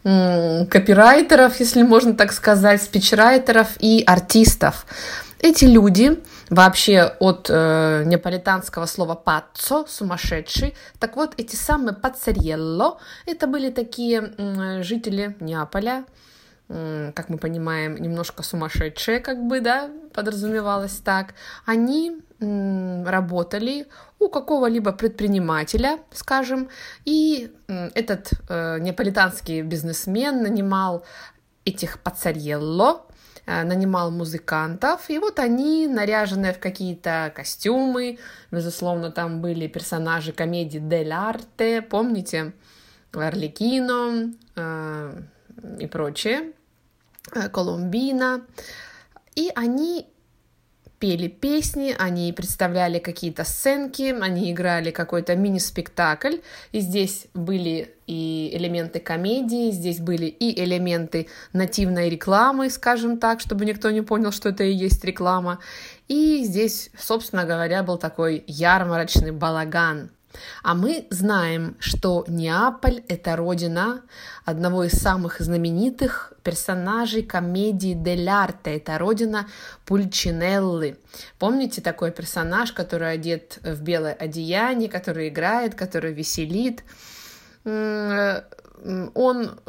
копирайтеров, 0.04 1.60
если 1.60 1.84
можно 1.84 2.14
так 2.14 2.32
сказать, 2.32 2.82
спичрайтеров 2.82 3.68
и 3.80 4.04
артистов. 4.08 4.86
Эти 5.40 5.66
люди 5.66 6.20
вообще 6.50 7.16
от 7.20 7.48
э, 7.50 8.04
неаполитанского 8.06 8.88
слова 8.88 9.16
паццо, 9.16 9.86
сумасшедший. 9.88 10.76
Так 11.00 11.16
вот, 11.16 11.34
эти 11.38 11.56
самые 11.56 11.96
пацарьелло, 11.96 12.98
это 13.26 13.48
были 13.48 13.70
такие 13.70 14.34
м, 14.38 14.84
жители 14.84 15.36
Неаполя, 15.40 16.06
как 16.70 17.30
мы 17.30 17.40
понимаем, 17.40 17.96
немножко 17.96 18.44
сумасшедшие, 18.44 19.20
как 19.20 19.44
бы, 19.48 19.60
да, 19.60 19.90
подразумевалось 20.14 21.00
так. 21.04 21.34
Они 21.66 22.22
работали 22.40 23.88
у 24.20 24.30
какого-либо 24.30 24.92
предпринимателя, 24.92 26.00
скажем, 26.12 26.70
и 27.06 27.52
этот 27.68 28.32
э, 28.48 28.80
неаполитанский 28.80 29.62
бизнесмен 29.62 30.44
нанимал 30.44 31.04
этих 31.66 32.00
пацарьелло, 32.00 33.06
э, 33.46 33.64
нанимал 33.64 34.12
музыкантов, 34.12 35.10
и 35.10 35.20
вот 35.20 35.40
они, 35.40 35.88
наряженные 35.88 36.54
в 36.54 36.60
какие-то 36.60 37.34
костюмы, 37.36 38.20
безусловно, 38.52 39.12
там 39.12 39.42
были 39.42 39.68
персонажи 39.68 40.32
комедии 40.32 40.80
«Дель 40.80 41.12
Арте», 41.12 41.82
помните, 41.82 42.54
Орликино 43.12 44.34
э, 44.56 45.22
и 45.80 45.88
прочее, 45.88 46.54
Колумбина, 47.52 48.42
и 49.36 49.52
они 49.56 50.08
пели 51.00 51.28
песни, 51.28 51.96
они 51.98 52.32
представляли 52.34 53.00
какие-то 53.00 53.46
сценки, 53.46 54.14
они 54.20 54.52
играли 54.52 54.92
какой-то 54.92 55.36
мини-спектакль, 55.36 56.38
и 56.72 56.82
здесь 56.82 57.28
были 57.34 57.96
и 58.06 58.52
элементы 58.54 59.00
комедии, 59.00 59.72
здесь 59.72 60.00
были 60.00 60.26
и 60.26 60.62
элементы 60.62 61.28
нативной 61.54 62.10
рекламы, 62.10 62.70
скажем 62.70 63.18
так, 63.18 63.40
чтобы 63.40 63.66
никто 63.66 63.90
не 63.92 64.02
понял, 64.02 64.32
что 64.32 64.50
это 64.50 64.64
и 64.64 64.74
есть 64.74 65.04
реклама. 65.06 65.60
И 66.08 66.44
здесь, 66.44 66.90
собственно 67.00 67.46
говоря, 67.46 67.82
был 67.84 67.98
такой 67.98 68.44
ярмарочный 68.48 69.32
балаган. 69.32 70.12
А 70.64 70.76
мы 70.76 71.08
знаем, 71.10 71.76
что 71.80 72.26
Неаполь– 72.28 73.04
это 73.08 73.36
родина 73.36 74.02
одного 74.46 74.84
из 74.84 74.94
самых 74.94 75.40
знаменитых 75.40 76.34
персонажей 76.44 77.24
комедии 77.24 77.94
«Дель 77.94 78.30
Арте». 78.30 78.78
Это 78.78 78.98
родина 78.98 79.48
Пульчинеллы. 79.86 80.98
Помните 81.38 81.82
такой 81.82 82.12
персонаж, 82.12 82.72
который 82.72 83.12
одет 83.12 83.60
в 83.64 83.82
белое 83.82 84.14
одеяние, 84.14 84.90
который 84.90 85.30
играет, 85.30 85.76
который 85.76 86.14
веселит? 86.14 86.84
Он 87.66 89.60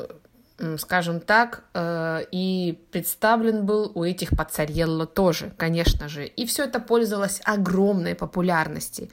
скажем 0.77 1.21
так, 1.21 1.65
э, 1.73 2.25
и 2.31 2.79
представлен 2.93 3.65
был 3.65 3.93
у 3.95 4.05
этих 4.05 4.31
Пацарелло 4.37 5.07
тоже, 5.07 5.53
конечно 5.57 6.09
же. 6.09 6.27
И 6.27 6.45
все 6.45 6.65
это 6.65 6.81
пользовалось 6.81 7.41
огромной 7.45 8.15
популярностью. 8.15 9.09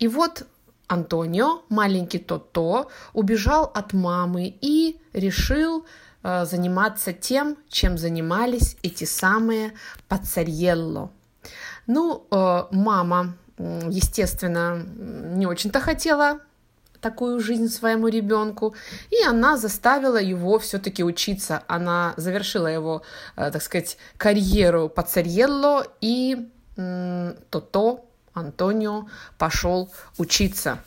И 0.00 0.08
вот 0.08 0.46
Антонио, 0.90 1.62
маленький 1.68 2.18
Тото, 2.18 2.90
убежал 3.12 3.70
от 3.72 3.92
мамы 3.92 4.52
и 4.60 5.00
решил 5.12 5.86
э, 6.24 6.44
заниматься 6.44 7.12
тем, 7.12 7.56
чем 7.68 7.96
занимались 7.96 8.76
эти 8.82 9.04
самые 9.04 9.72
пацарьелло. 10.08 11.12
Ну, 11.86 12.26
э, 12.32 12.64
мама, 12.72 13.36
естественно, 13.56 14.84
не 15.36 15.46
очень-то 15.46 15.78
хотела 15.78 16.40
такую 17.00 17.38
жизнь 17.38 17.68
своему 17.68 18.08
ребенку, 18.08 18.74
и 19.10 19.22
она 19.24 19.56
заставила 19.56 20.20
его 20.20 20.58
все-таки 20.58 21.04
учиться. 21.04 21.62
Она 21.68 22.14
завершила 22.16 22.66
его, 22.66 23.02
э, 23.36 23.48
так 23.52 23.62
сказать, 23.62 23.96
карьеру 24.16 24.88
пацарьелло, 24.88 25.86
и 26.00 26.48
Тото 27.50 28.09
Антонио 28.34 29.08
пошел 29.38 29.92
учиться. 30.18 30.82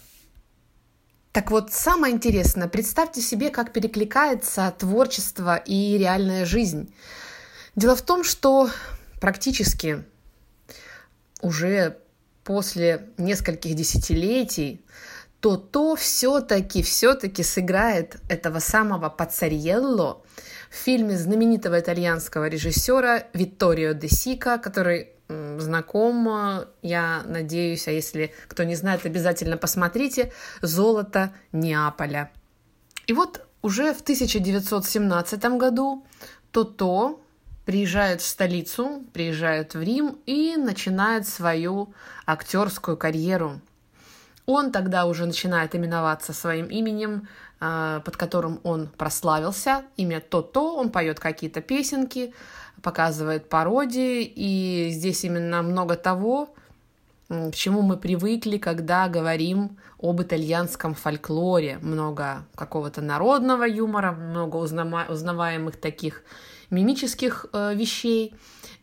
Так 1.32 1.50
вот, 1.50 1.74
самое 1.74 2.14
интересное, 2.14 2.68
представьте 2.68 3.22
себе, 3.22 3.50
как 3.50 3.74
перекликается 3.74 4.74
творчество 4.78 5.56
и 5.56 5.98
реальная 5.98 6.46
жизнь. 6.46 6.94
Дело 7.76 7.96
в 7.96 8.04
том, 8.04 8.24
что 8.24 8.70
практически 9.20 10.04
уже 11.42 11.98
после 12.44 13.10
нескольких 13.18 13.76
десятилетий 13.76 14.86
то 15.40 15.58
то 15.58 15.98
все-таки, 15.98 16.82
все-таки 16.82 17.44
сыграет 17.44 18.16
этого 18.30 18.60
самого 18.60 19.10
Пацарьелло 19.10 20.24
в 20.72 20.76
фильме 20.76 21.18
знаменитого 21.18 21.82
итальянского 21.82 22.48
режиссера 22.48 23.24
Витторио 23.34 23.92
де 23.92 24.08
Сика, 24.08 24.58
который 24.58 25.13
знаком, 25.30 26.66
я 26.82 27.24
надеюсь, 27.26 27.88
а 27.88 27.92
если 27.92 28.34
кто 28.48 28.64
не 28.64 28.76
знает, 28.76 29.06
обязательно 29.06 29.58
посмотрите 29.58 30.32
«Золото 30.62 31.34
Неаполя». 31.52 32.32
И 33.08 33.14
вот 33.14 33.46
уже 33.62 33.94
в 33.94 34.02
1917 34.02 35.44
году 35.58 36.06
То-То 36.52 37.22
приезжает 37.66 38.22
в 38.22 38.26
столицу, 38.26 39.04
приезжает 39.14 39.74
в 39.74 39.82
Рим 39.82 40.20
и 40.26 40.56
начинает 40.58 41.28
свою 41.28 41.94
актерскую 42.26 42.98
карьеру. 42.98 43.62
Он 44.46 44.72
тогда 44.72 45.06
уже 45.06 45.26
начинает 45.26 45.74
именоваться 45.74 46.34
своим 46.34 46.66
именем, 46.66 47.30
а, 47.62 48.02
под 48.02 48.18
которым 48.18 48.60
он 48.64 48.88
прославился. 48.88 49.84
Имя 49.96 50.20
То-То, 50.20 50.76
он 50.76 50.90
поет 50.90 51.20
какие-то 51.22 51.62
песенки, 51.62 52.34
показывает 52.82 53.50
пародии, 53.50 54.24
и 54.24 54.90
здесь 54.92 55.24
именно 55.24 55.62
много 55.62 55.96
того, 55.96 56.54
к 57.30 57.54
чему 57.54 57.82
мы 57.82 57.98
привыкли, 57.98 58.58
когда 58.58 59.08
говорим 59.08 59.78
об 60.00 60.22
итальянском 60.22 60.94
фольклоре. 60.94 61.80
Много 61.82 62.46
какого-то 62.56 63.02
народного 63.02 63.64
юмора, 63.64 64.12
много 64.12 64.58
узнаваемых 64.58 65.78
таких 65.78 66.24
мимических 66.70 67.46
э, 67.54 67.74
вещей. 67.76 68.34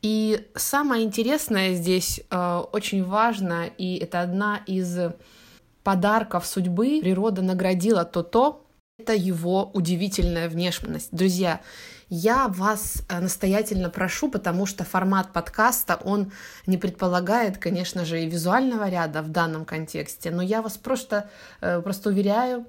И 0.03 0.48
самое 0.55 1.05
интересное 1.05 1.74
здесь 1.74 2.22
э, 2.31 2.62
очень 2.72 3.05
важно, 3.05 3.66
и 3.66 3.98
это 3.98 4.22
одна 4.22 4.61
из 4.66 4.98
подарков 5.83 6.46
судьбы. 6.46 7.00
Природа 7.03 7.42
наградила 7.42 8.05
то-то, 8.05 8.64
это 8.98 9.14
его 9.14 9.70
удивительная 9.72 10.48
внешность. 10.48 11.09
Друзья, 11.12 11.61
я 12.11 12.49
вас 12.49 13.03
э, 13.09 13.20
настоятельно 13.20 13.88
прошу, 13.88 14.29
потому 14.29 14.66
что 14.66 14.85
формат 14.85 15.33
подкаста, 15.33 15.96
он 16.05 16.33
не 16.66 16.77
предполагает, 16.77 17.59
конечно 17.59 18.05
же, 18.05 18.20
и 18.20 18.29
визуального 18.29 18.88
ряда 18.88 19.23
в 19.23 19.29
данном 19.31 19.64
контексте, 19.64 20.31
но 20.31 20.42
я 20.42 20.61
вас 20.61 20.77
просто, 20.77 21.31
э, 21.61 21.81
просто 21.81 22.11
уверяю, 22.11 22.66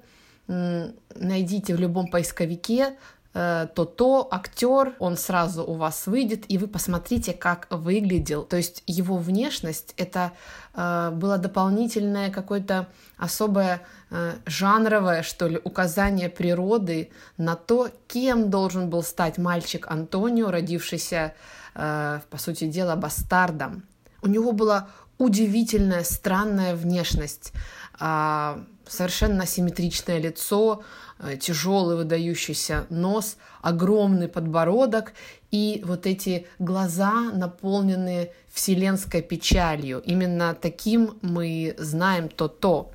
найдите 0.48 1.74
в 1.74 1.80
любом 1.80 2.08
поисковике 2.08 2.96
то 3.32 3.84
то 3.84 4.28
актер, 4.30 4.94
он 4.98 5.16
сразу 5.16 5.64
у 5.64 5.74
вас 5.74 6.06
выйдет, 6.06 6.44
и 6.48 6.58
вы 6.58 6.68
посмотрите, 6.68 7.32
как 7.32 7.66
выглядел. 7.70 8.42
То 8.42 8.58
есть 8.58 8.82
его 8.86 9.16
внешность 9.16 9.94
это 9.96 10.32
э, 10.74 11.10
было 11.12 11.38
дополнительное 11.38 12.30
какое-то 12.30 12.88
особое 13.16 13.80
э, 14.10 14.34
жанровое, 14.44 15.22
что 15.22 15.48
ли, 15.48 15.60
указание 15.64 16.28
природы 16.28 17.10
на 17.38 17.56
то, 17.56 17.88
кем 18.06 18.50
должен 18.50 18.90
был 18.90 19.02
стать 19.02 19.38
мальчик 19.38 19.86
Антонио, 19.90 20.50
родившийся, 20.50 21.34
э, 21.74 22.20
по 22.28 22.38
сути 22.38 22.66
дела, 22.66 22.96
бастардом. 22.96 23.84
У 24.20 24.28
него 24.28 24.52
была 24.52 24.88
удивительная, 25.18 26.04
странная 26.04 26.74
внешность, 26.74 27.52
э, 28.00 28.62
совершенно 28.92 29.44
асимметричное 29.44 30.18
лицо, 30.18 30.82
Э, 31.22 31.36
тяжелый 31.36 31.96
выдающийся 31.96 32.86
нос, 32.90 33.36
огромный 33.60 34.26
подбородок 34.26 35.12
и 35.52 35.80
вот 35.84 36.04
эти 36.06 36.48
глаза, 36.58 37.30
наполненные 37.32 38.32
вселенской 38.52 39.22
печалью. 39.22 40.02
Именно 40.04 40.56
таким 40.60 41.18
мы 41.22 41.76
знаем 41.78 42.28
то-то. 42.28 42.90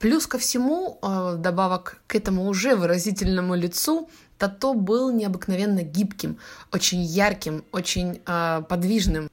Плюс 0.00 0.26
ко 0.26 0.38
всему, 0.38 0.98
э, 1.00 1.36
добавок 1.38 2.02
к 2.08 2.16
этому 2.16 2.48
уже 2.48 2.74
выразительному 2.74 3.54
лицу, 3.54 4.10
Тато 4.36 4.74
был 4.74 5.12
необыкновенно 5.12 5.82
гибким, 5.82 6.38
очень 6.72 7.02
ярким, 7.02 7.64
очень 7.70 8.20
э, 8.26 8.62
подвижным. 8.68 9.30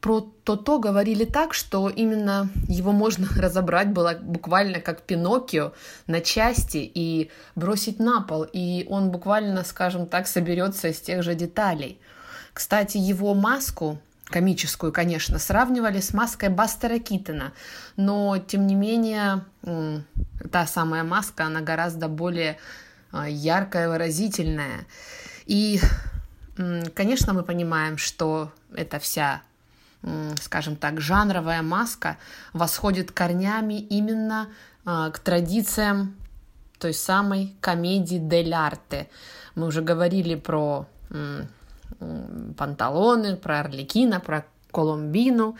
Про 0.00 0.20
то-то 0.44 0.78
говорили 0.78 1.24
так, 1.24 1.52
что 1.52 1.90
именно 1.90 2.48
его 2.68 2.92
можно 2.92 3.28
разобрать 3.36 3.90
было 3.90 4.18
буквально 4.20 4.80
как 4.80 5.02
Пиноккио 5.02 5.72
на 6.06 6.20
части 6.20 6.78
и 6.78 7.30
бросить 7.54 7.98
на 7.98 8.22
пол, 8.22 8.46
и 8.50 8.86
он 8.88 9.10
буквально, 9.10 9.62
скажем 9.64 10.06
так, 10.06 10.26
соберется 10.26 10.88
из 10.88 11.00
тех 11.00 11.22
же 11.22 11.34
деталей. 11.34 12.00
Кстати, 12.52 12.96
его 12.96 13.34
маску, 13.34 13.98
комическую, 14.24 14.92
конечно, 14.92 15.38
сравнивали 15.38 16.00
с 16.00 16.14
маской 16.14 16.48
Бастера 16.48 16.98
Китона, 16.98 17.52
но, 17.96 18.38
тем 18.38 18.66
не 18.66 18.74
менее, 18.74 19.44
та 20.50 20.66
самая 20.66 21.04
маска, 21.04 21.44
она 21.44 21.60
гораздо 21.60 22.08
более 22.08 22.56
а, 23.12 23.28
яркая, 23.28 23.88
выразительная. 23.88 24.86
И, 25.46 25.80
конечно, 26.94 27.34
мы 27.34 27.42
понимаем, 27.42 27.98
что 27.98 28.52
эта 28.74 28.98
вся 28.98 29.42
скажем 30.40 30.76
так, 30.76 31.00
жанровая 31.00 31.62
маска 31.62 32.16
восходит 32.52 33.12
корнями 33.12 33.74
именно 33.74 34.48
а, 34.84 35.10
к 35.10 35.18
традициям 35.18 36.16
той 36.78 36.94
самой 36.94 37.54
комедии 37.60 38.16
дель 38.16 38.54
арте. 38.54 39.08
Мы 39.54 39.66
уже 39.66 39.82
говорили 39.82 40.34
про 40.34 40.86
панталоны, 42.56 43.36
про 43.36 43.60
Орликина, 43.60 44.20
про 44.20 44.46
Колумбину 44.72 45.56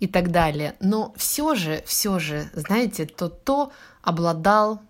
и 0.00 0.06
так 0.06 0.30
далее. 0.30 0.74
Но 0.80 1.12
все 1.16 1.54
же, 1.54 1.82
все 1.86 2.18
же, 2.18 2.50
знаете, 2.54 3.06
то-то 3.06 3.72
обладал 4.02 4.80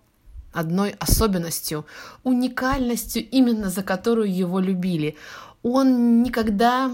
одной 0.53 0.95
особенностью, 0.99 1.85
уникальностью, 2.23 3.27
именно 3.29 3.69
за 3.69 3.83
которую 3.83 4.33
его 4.33 4.59
любили. 4.59 5.15
Он 5.61 6.23
никогда 6.23 6.89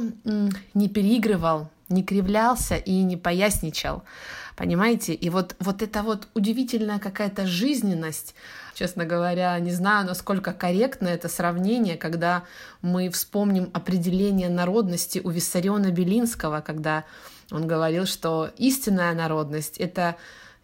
не 0.74 0.90
переигрывал, 0.90 1.70
не 1.94 2.04
кривлялся 2.04 2.76
и 2.76 3.04
не 3.04 3.18
поясничал. 3.18 4.04
Понимаете? 4.56 5.14
И 5.14 5.30
вот, 5.30 5.56
вот 5.60 5.82
эта 5.82 6.04
вот 6.04 6.28
удивительная 6.34 7.00
какая-то 7.00 7.48
жизненность, 7.48 8.36
честно 8.76 9.06
говоря, 9.06 9.58
не 9.60 9.72
знаю, 9.72 10.06
насколько 10.06 10.54
корректно 10.54 11.08
это 11.08 11.28
сравнение, 11.28 11.98
когда 11.98 12.44
мы 12.82 13.10
вспомним 13.10 13.72
определение 13.74 14.50
народности 14.50 15.22
у 15.24 15.30
Виссариона 15.30 15.92
Белинского, 15.92 16.62
когда 16.62 17.06
он 17.52 17.68
говорил, 17.68 18.06
что 18.06 18.52
истинная 18.58 19.14
народность— 19.14 19.78
это 19.80 20.16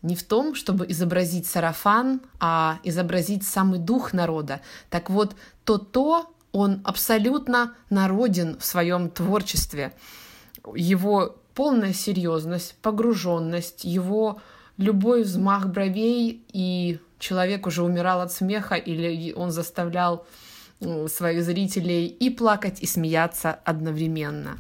не 0.02 0.16
в 0.16 0.24
том, 0.24 0.56
чтобы 0.56 0.86
изобразить 0.90 1.46
сарафан, 1.46 2.22
а 2.40 2.80
изобразить 2.84 3.46
самый 3.46 3.80
дух 3.80 4.14
народа. 4.14 4.62
Так 4.90 5.10
вот, 5.10 5.36
то-то 5.66 6.32
он 6.52 6.82
абсолютно 6.84 7.74
народен 7.90 8.58
в 8.60 8.66
своем 8.66 9.10
творчестве. 9.10 9.94
Его 10.76 11.36
полная 11.54 11.94
серьезность, 11.94 12.76
погруженность, 12.82 13.84
его 13.84 14.42
любой 14.78 15.24
взмах 15.24 15.68
бровей, 15.68 16.44
и 16.54 17.00
человек 17.20 17.68
уже 17.68 17.84
умирал 17.84 18.22
от 18.22 18.32
смеха, 18.32 18.76
или 18.76 19.34
он 19.34 19.52
заставлял 19.52 20.26
своих 21.08 21.44
зрителей 21.44 22.08
и 22.08 22.30
плакать, 22.30 22.82
и 22.82 22.86
смеяться 22.86 23.60
одновременно. 23.66 24.60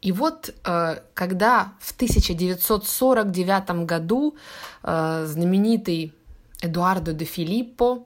И 0.00 0.10
вот, 0.10 0.52
э, 0.64 1.00
когда 1.14 1.74
в 1.80 1.92
1949 1.92 3.86
году 3.86 4.36
э, 4.82 5.24
знаменитый 5.28 6.12
Эдуардо 6.60 7.12
де 7.12 7.24
Филиппо 7.24 8.04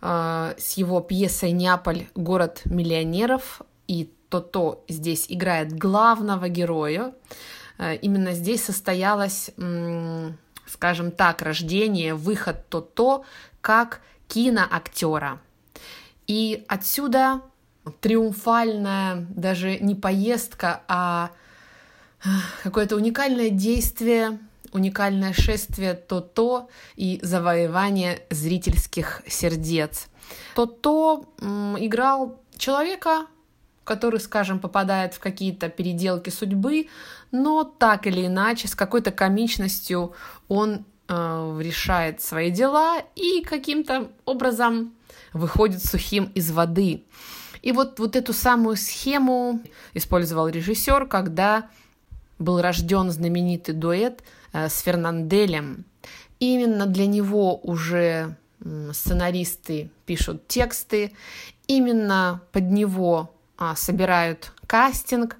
э, 0.00 0.54
с 0.58 0.72
его 0.72 1.00
пьесой 1.00 1.52
«Неаполь. 1.52 2.08
Город 2.16 2.62
миллионеров» 2.64 3.62
и 3.86 4.10
то-то 4.28 4.84
здесь 4.88 5.26
играет 5.28 5.72
главного 5.72 6.48
героя. 6.48 7.14
Э, 7.78 7.96
именно 7.96 8.32
здесь 8.32 8.64
состоялось, 8.64 9.50
скажем 10.66 11.10
так, 11.10 11.42
рождение, 11.42 12.14
выход 12.14 12.68
то-то 12.68 13.24
как 13.60 14.00
киноактера. 14.28 15.40
И 16.26 16.64
отсюда 16.68 17.40
триумфальная 18.00 19.26
даже 19.30 19.78
не 19.78 19.94
поездка, 19.94 20.82
а 20.88 21.30
э, 22.22 22.28
какое-то 22.62 22.96
уникальное 22.96 23.50
действие, 23.50 24.38
уникальное 24.72 25.32
шествие 25.32 25.94
то-то 25.94 26.68
и 26.96 27.18
завоевание 27.22 28.22
зрительских 28.30 29.22
сердец. 29.26 30.08
То-то 30.54 31.24
играл 31.78 32.38
человека, 32.58 33.26
который, 33.88 34.20
скажем, 34.20 34.58
попадает 34.58 35.14
в 35.14 35.18
какие-то 35.18 35.70
переделки 35.70 36.28
судьбы, 36.28 36.88
но 37.32 37.64
так 37.64 38.06
или 38.06 38.26
иначе, 38.26 38.68
с 38.68 38.74
какой-то 38.74 39.12
комичностью 39.12 40.12
он 40.48 40.84
э, 41.08 41.58
решает 41.62 42.20
свои 42.20 42.50
дела 42.50 42.98
и 43.16 43.40
каким-то 43.40 44.10
образом 44.26 44.92
выходит 45.32 45.82
сухим 45.82 46.30
из 46.34 46.50
воды. 46.50 47.04
И 47.62 47.72
вот, 47.72 47.98
вот 47.98 48.14
эту 48.14 48.34
самую 48.34 48.76
схему 48.76 49.62
использовал 49.94 50.48
режиссер, 50.48 51.06
когда 51.06 51.70
был 52.38 52.60
рожден 52.60 53.10
знаменитый 53.10 53.74
дуэт 53.74 54.22
э, 54.52 54.68
с 54.68 54.80
Фернанделем. 54.80 55.86
Именно 56.40 56.84
для 56.84 57.06
него 57.06 57.56
уже 57.56 58.36
сценаристы 58.92 59.90
пишут 60.04 60.46
тексты, 60.46 61.12
именно 61.66 62.42
под 62.52 62.64
него 62.64 63.34
собирают 63.76 64.52
кастинг, 64.66 65.36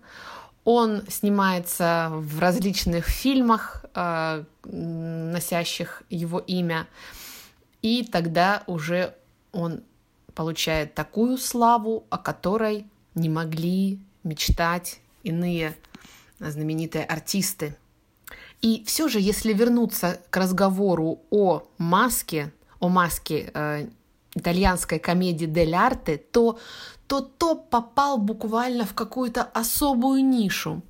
он 0.64 1.02
снимается 1.08 2.10
в 2.12 2.40
различных 2.40 3.06
фильмах, 3.06 3.86
а, 3.94 4.44
носящих 4.64 6.02
его 6.10 6.38
имя, 6.40 6.86
и 7.80 8.04
тогда 8.04 8.64
уже 8.66 9.14
он 9.52 9.82
получает 10.34 10.94
такую 10.94 11.38
славу, 11.38 12.04
о 12.10 12.18
которой 12.18 12.86
не 13.14 13.28
могли 13.28 13.98
мечтать 14.24 15.00
иные 15.22 15.76
знаменитые 16.38 17.04
артисты. 17.04 17.76
И 18.60 18.84
все 18.86 19.08
же, 19.08 19.20
если 19.20 19.52
вернуться 19.52 20.20
к 20.30 20.36
разговору 20.36 21.20
о 21.30 21.62
маске, 21.78 22.52
о 22.80 22.88
маске 22.88 23.50
э, 23.54 23.88
итальянской 24.38 24.98
комедии 24.98 25.46
«Дель 25.46 25.74
арте», 25.74 26.16
то 26.16 26.58
то 27.08 27.20
топ 27.22 27.70
попал 27.70 28.18
буквально 28.18 28.84
в 28.84 28.94
какую-то 28.94 29.42
особую 29.42 30.22
нишу. 30.24 30.82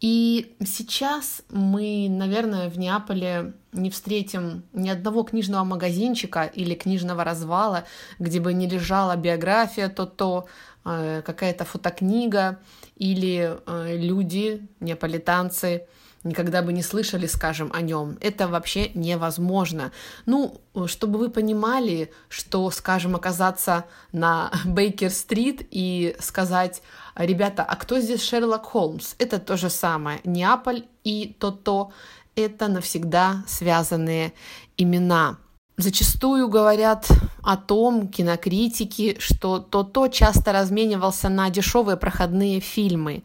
И 0.00 0.56
сейчас 0.64 1.42
мы, 1.50 2.06
наверное, 2.08 2.70
в 2.70 2.78
Неаполе 2.78 3.52
не 3.72 3.90
встретим 3.90 4.62
ни 4.72 4.88
одного 4.88 5.24
книжного 5.24 5.64
магазинчика 5.64 6.44
или 6.44 6.74
книжного 6.74 7.22
развала, 7.22 7.84
где 8.18 8.40
бы 8.40 8.54
не 8.54 8.66
лежала 8.66 9.16
биография 9.16 9.88
то-то, 9.88 10.46
э, 10.86 11.22
какая-то 11.22 11.66
фотокнига 11.66 12.60
или 12.96 13.58
э, 13.66 13.96
люди, 13.98 14.66
неаполитанцы, 14.80 15.86
никогда 16.24 16.62
бы 16.62 16.72
не 16.72 16.82
слышали, 16.82 17.26
скажем, 17.26 17.70
о 17.72 17.80
нем. 17.80 18.18
Это 18.20 18.48
вообще 18.48 18.90
невозможно. 18.94 19.92
Ну, 20.26 20.60
чтобы 20.86 21.18
вы 21.18 21.30
понимали, 21.30 22.12
что, 22.28 22.70
скажем, 22.70 23.16
оказаться 23.16 23.86
на 24.12 24.50
Бейкер-стрит 24.64 25.66
и 25.70 26.16
сказать, 26.20 26.82
ребята, 27.14 27.62
а 27.62 27.76
кто 27.76 28.00
здесь 28.00 28.22
Шерлок 28.22 28.64
Холмс? 28.64 29.14
Это 29.18 29.38
то 29.38 29.56
же 29.56 29.70
самое. 29.70 30.20
Неаполь 30.24 30.86
и 31.04 31.36
то-то— 31.38 31.92
это 32.34 32.68
навсегда 32.68 33.44
связанные 33.46 34.32
имена. 34.76 35.38
Зачастую 35.80 36.48
говорят 36.48 37.08
о 37.42 37.56
том 37.56 38.08
кинокритики, 38.08 39.16
что 39.18 39.58
то-то 39.58 40.08
часто 40.08 40.52
разменивался 40.52 41.30
на 41.30 41.48
дешевые 41.48 41.96
проходные 41.96 42.60
фильмы. 42.60 43.22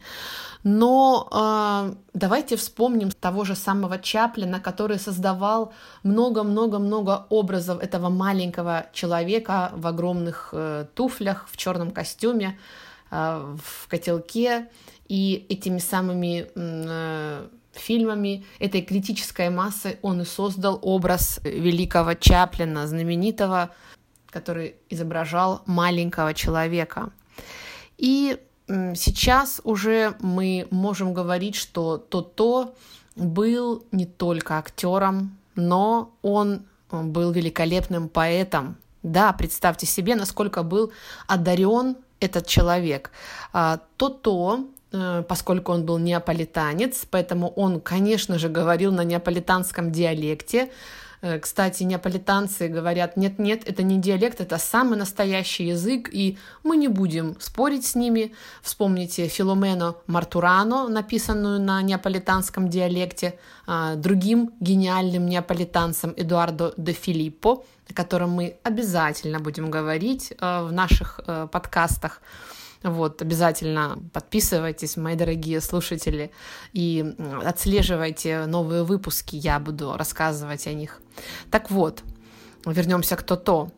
Но 0.62 1.28
э, 1.30 1.94
давайте 2.14 2.56
вспомним 2.56 3.10
того 3.10 3.44
же 3.44 3.54
самого 3.54 3.98
Чаплина, 3.98 4.58
который 4.58 4.98
создавал 4.98 5.74
много-много-много 6.02 7.26
образов 7.28 7.82
этого 7.82 8.08
маленького 8.08 8.86
человека 8.94 9.70
в 9.74 9.86
огромных 9.86 10.48
э, 10.52 10.86
туфлях, 10.94 11.48
в 11.52 11.58
черном 11.58 11.90
костюме, 11.90 12.58
э, 13.10 13.54
в 13.62 13.88
котелке. 13.88 14.68
И 15.08 15.46
этими 15.50 15.78
самыми 15.78 16.46
э, 16.54 17.46
фильмами, 17.78 18.44
этой 18.58 18.82
критической 18.82 19.50
массы 19.50 19.98
он 20.02 20.22
и 20.22 20.24
создал 20.24 20.78
образ 20.82 21.40
великого 21.44 22.14
Чаплина, 22.14 22.86
знаменитого, 22.86 23.70
который 24.30 24.76
изображал 24.90 25.62
маленького 25.66 26.34
человека. 26.34 27.10
И 27.98 28.38
сейчас 28.94 29.60
уже 29.64 30.16
мы 30.20 30.66
можем 30.70 31.14
говорить, 31.14 31.54
что 31.54 31.98
то-то 31.98 32.74
был 33.14 33.84
не 33.92 34.06
только 34.06 34.58
актером, 34.58 35.38
но 35.54 36.14
он 36.22 36.66
был 36.90 37.32
великолепным 37.32 38.08
поэтом. 38.08 38.76
Да, 39.02 39.32
представьте 39.32 39.86
себе, 39.86 40.16
насколько 40.16 40.62
был 40.62 40.92
одарен 41.26 41.96
этот 42.20 42.46
человек. 42.46 43.10
А, 43.52 43.80
то-то, 43.96 44.60
э, 44.60 44.75
поскольку 44.90 45.72
он 45.72 45.84
был 45.84 45.98
неаполитанец, 45.98 47.06
поэтому 47.10 47.48
он, 47.48 47.80
конечно 47.80 48.38
же, 48.38 48.48
говорил 48.48 48.92
на 48.92 49.04
неаполитанском 49.04 49.92
диалекте, 49.92 50.70
Э, 51.22 51.38
кстати, 51.38 51.82
неаполитанцы 51.82 52.68
говорят, 52.68 53.16
нет-нет, 53.16 53.62
это 53.68 53.82
не 53.82 53.98
диалект, 53.98 54.40
это 54.40 54.58
самый 54.58 54.98
настоящий 54.98 55.64
язык, 55.64 56.08
и 56.12 56.38
мы 56.62 56.76
не 56.76 56.88
будем 56.88 57.36
спорить 57.40 57.86
с 57.86 57.94
ними. 57.94 58.32
Вспомните 58.62 59.28
Филомено 59.28 59.94
Мартурано, 60.06 60.88
написанную 60.88 61.60
на 61.60 61.82
неаполитанском 61.82 62.68
диалекте, 62.68 63.38
а, 63.66 63.94
другим 63.96 64.52
гениальным 64.60 65.26
неаполитанцем 65.26 66.14
Эдуардо 66.16 66.74
де 66.76 66.92
Филиппо, 66.92 67.64
о 67.88 67.94
котором 67.94 68.30
мы 68.30 68.56
обязательно 68.62 69.40
будем 69.40 69.70
говорить 69.70 70.32
э, 70.32 70.62
в 70.62 70.72
наших 70.72 71.20
э, 71.26 71.48
подкастах. 71.50 72.20
Вот, 72.82 73.22
обязательно 73.22 73.98
подписывайтесь, 74.12 74.96
мои 74.96 75.16
дорогие 75.16 75.60
слушатели, 75.60 76.30
и 76.72 77.14
отслеживайте 77.44 78.46
новые 78.46 78.84
выпуски, 78.84 79.36
я 79.36 79.58
буду 79.58 79.96
рассказывать 79.96 80.66
о 80.66 80.72
них. 80.72 81.00
Так 81.50 81.70
вот, 81.70 82.02
вернемся 82.64 83.16
к 83.16 83.22
то-то. 83.22 83.70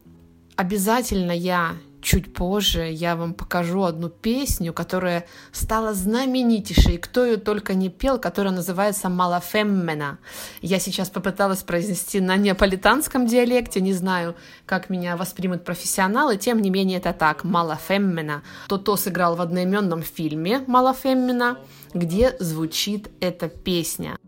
Обязательно 0.57 1.33
я 1.33 1.77
чуть 2.01 2.33
позже 2.33 2.91
я 2.91 3.17
вам 3.17 3.35
покажу 3.35 3.83
одну 3.83 4.09
песню, 4.09 4.73
которая 4.73 5.27
стала 5.53 5.95
знаменитейшей. 5.95 6.99
Кто 6.99 7.25
ее 7.25 7.37
только 7.37 7.75
не 7.75 7.89
пел, 7.89 8.19
которая 8.19 8.53
называется 8.53 9.09
«Малафеммена». 9.09 10.19
Я 10.63 10.79
сейчас 10.79 11.11
попыталась 11.11 11.63
произнести 11.63 12.21
на 12.21 12.37
неаполитанском 12.37 13.27
диалекте, 13.27 13.81
не 13.81 13.93
знаю, 13.93 14.37
как 14.67 14.91
меня 14.91 15.17
воспримут 15.17 15.65
профессионалы, 15.65 16.37
тем 16.37 16.61
не 16.61 16.71
менее 16.71 16.99
это 16.99 17.13
так, 17.13 17.45
«Малафеммена». 17.45 18.43
Тото 18.69 18.97
сыграл 18.97 19.37
в 19.37 19.41
одноименном 19.41 20.03
фильме 20.03 20.63
«Малафеммена», 20.67 21.59
где 21.95 22.37
звучит 22.39 23.11
эта 23.21 23.49
песня. 23.49 24.19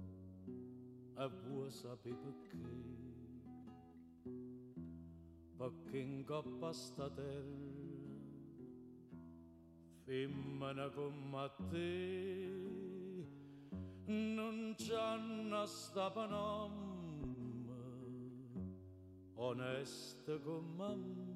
Pasta 6.70 7.10
terra, 7.10 7.42
femmina 10.04 10.88
come 10.90 11.50
te, 11.68 13.26
non 14.06 14.74
c'hanno 14.76 15.66
sta 15.66 16.10
panamma, 16.10 17.74
onesta 19.34 20.38
come 20.38 20.96
me. 20.96 21.28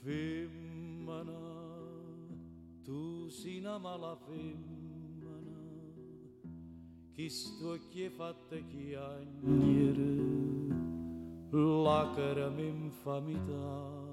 Femmina, 0.00 1.40
tu 2.84 3.28
sei 3.28 3.58
una 3.58 3.78
mala 3.78 4.16
femmina, 4.16 5.36
chi 7.12 7.28
sto 7.28 7.78
che 7.90 8.10
fatta 8.10 8.56
chiagnere, 8.56 10.33
lacrime 11.54 12.66
infamità. 12.66 14.04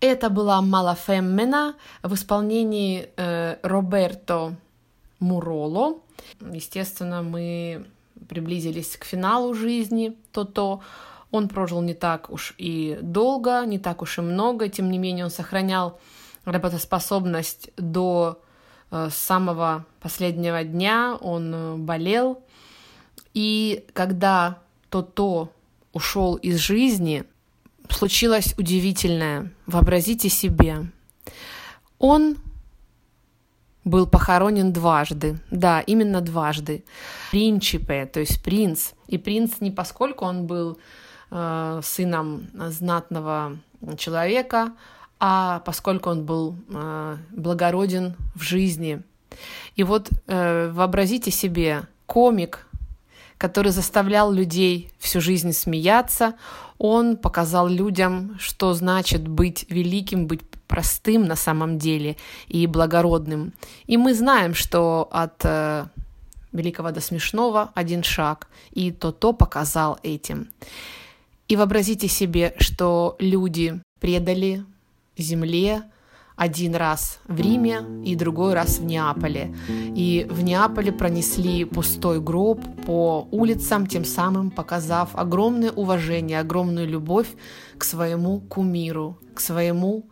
Это 0.00 0.28
была 0.28 0.60
Мала 0.60 0.94
Феммена 0.94 1.76
в 2.02 2.12
исполнении 2.12 3.08
э, 3.16 3.56
Роберто 3.62 4.54
Муроло. 5.18 5.98
Естественно, 6.42 7.22
мы 7.22 7.86
приблизились 8.28 8.98
к 8.98 9.04
финалу 9.04 9.54
жизни 9.54 10.14
То-То. 10.32 10.82
Он 11.30 11.48
прожил 11.48 11.80
не 11.80 11.94
так 11.94 12.28
уж 12.28 12.54
и 12.58 12.98
долго, 13.00 13.64
не 13.64 13.78
так 13.78 14.02
уж 14.02 14.18
и 14.18 14.20
много, 14.20 14.68
тем 14.68 14.90
не 14.90 14.98
менее 14.98 15.24
он 15.24 15.30
сохранял 15.30 15.98
работоспособность 16.44 17.70
до 17.76 18.40
э, 18.90 19.08
самого 19.10 19.84
последнего 20.00 20.64
дня, 20.64 21.16
он 21.20 21.54
э, 21.54 21.76
болел. 21.76 22.42
И 23.32 23.84
когда 23.92 24.58
То-То 24.90 25.50
ушел 25.92 26.36
из 26.36 26.58
жизни, 26.58 27.24
случилось 27.88 28.54
удивительное. 28.58 29.50
Вообразите 29.66 30.28
себе. 30.28 30.86
Он 31.98 32.36
был 33.84 34.06
похоронен 34.06 34.72
дважды. 34.72 35.38
Да, 35.50 35.80
именно 35.80 36.20
дважды. 36.20 36.84
Принчипе, 37.30 38.06
то 38.06 38.20
есть 38.20 38.42
принц. 38.42 38.92
И 39.06 39.18
принц 39.18 39.60
не 39.60 39.70
поскольку 39.70 40.24
он 40.24 40.46
был 40.46 40.78
э, 41.30 41.80
сыном 41.82 42.48
знатного 42.54 43.58
человека, 43.98 44.72
а 45.20 45.60
поскольку 45.60 46.10
он 46.10 46.24
был 46.24 46.56
э, 46.68 47.16
благороден 47.30 48.16
в 48.34 48.42
жизни. 48.42 49.02
И 49.76 49.82
вот 49.82 50.10
э, 50.26 50.70
вообразите 50.70 51.30
себе 51.30 51.82
комик, 52.06 52.66
который 53.38 53.72
заставлял 53.72 54.32
людей 54.32 54.90
всю 54.98 55.20
жизнь 55.20 55.52
смеяться, 55.52 56.34
он 56.78 57.16
показал 57.16 57.68
людям, 57.68 58.36
что 58.38 58.74
значит 58.74 59.26
быть 59.26 59.66
великим, 59.70 60.26
быть 60.26 60.42
простым 60.66 61.26
на 61.26 61.36
самом 61.36 61.78
деле 61.78 62.16
и 62.48 62.66
благородным. 62.66 63.52
И 63.86 63.96
мы 63.96 64.14
знаем, 64.14 64.54
что 64.54 65.08
от 65.12 65.44
э, 65.44 65.86
великого 66.52 66.90
до 66.90 67.00
смешного 67.00 67.70
один 67.74 68.02
шаг, 68.02 68.48
и 68.72 68.90
то-то 68.90 69.32
показал 69.32 69.98
этим. 70.02 70.48
И 71.48 71.56
вообразите 71.56 72.08
себе, 72.08 72.54
что 72.58 73.16
люди 73.18 73.80
предали 74.00 74.64
земле 75.22 75.82
один 76.36 76.74
раз 76.74 77.20
в 77.28 77.40
Риме 77.40 77.84
и 78.04 78.16
другой 78.16 78.54
раз 78.54 78.78
в 78.78 78.84
Неаполе. 78.84 79.54
И 79.68 80.26
в 80.28 80.42
Неаполе 80.42 80.92
пронесли 80.92 81.64
пустой 81.64 82.20
гроб 82.20 82.60
по 82.86 83.28
улицам, 83.30 83.86
тем 83.86 84.04
самым 84.04 84.50
показав 84.50 85.14
огромное 85.14 85.70
уважение, 85.70 86.40
огромную 86.40 86.88
любовь 86.88 87.28
к 87.78 87.84
своему 87.84 88.40
кумиру, 88.40 89.18
к 89.34 89.40
своему 89.40 90.08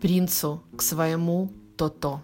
принцу, 0.00 0.62
к 0.76 0.82
своему 0.82 1.52
то-то. 1.76 2.22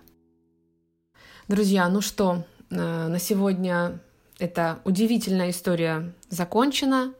Друзья, 1.48 1.88
ну 1.88 2.00
что, 2.00 2.44
э, 2.70 3.08
на 3.08 3.18
сегодня 3.18 4.00
эта 4.38 4.80
удивительная 4.84 5.50
история 5.50 6.14
закончена. 6.30 7.12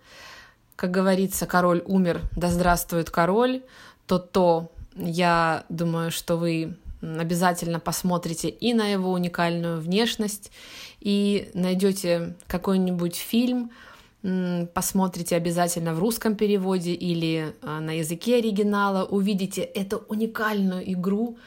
Как 0.76 0.90
говорится, 0.90 1.46
король 1.46 1.82
умер, 1.84 2.22
да 2.36 2.48
здравствует 2.48 3.10
король. 3.10 3.62
То-то 4.06 4.72
я 4.96 5.64
думаю, 5.68 6.10
что 6.10 6.36
вы 6.36 6.76
обязательно 7.00 7.80
посмотрите 7.80 8.48
и 8.48 8.74
на 8.74 8.86
его 8.86 9.12
уникальную 9.12 9.80
внешность, 9.80 10.50
и 11.00 11.50
найдете 11.54 12.36
какой-нибудь 12.46 13.16
фильм, 13.16 13.70
посмотрите 14.72 15.34
обязательно 15.34 15.94
в 15.94 15.98
русском 15.98 16.36
переводе 16.36 16.92
или 16.92 17.56
а, 17.60 17.80
на 17.80 17.98
языке 17.98 18.36
оригинала, 18.36 19.04
увидите 19.04 19.62
эту 19.62 20.04
уникальную 20.08 20.92
игру, 20.92 21.38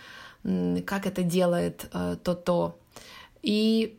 как 0.43 1.07
это 1.07 1.23
делает 1.23 1.87
э, 1.93 2.17
то-то. 2.21 2.77
И 3.41 3.97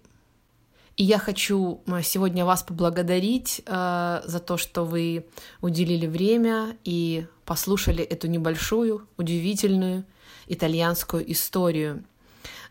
и 0.96 1.04
я 1.04 1.18
хочу 1.18 1.82
сегодня 2.02 2.46
вас 2.46 2.62
поблагодарить 2.62 3.62
за 3.66 4.42
то, 4.46 4.56
что 4.56 4.87
вы 4.87 5.26
уделили 5.61 6.06
время 6.06 6.78
и 6.85 7.26
послушали 7.46 8.04
эту 8.04 8.26
небольшую, 8.26 9.09
удивительную 9.16 10.04
итальянскую 10.46 11.30
историю. 11.32 12.04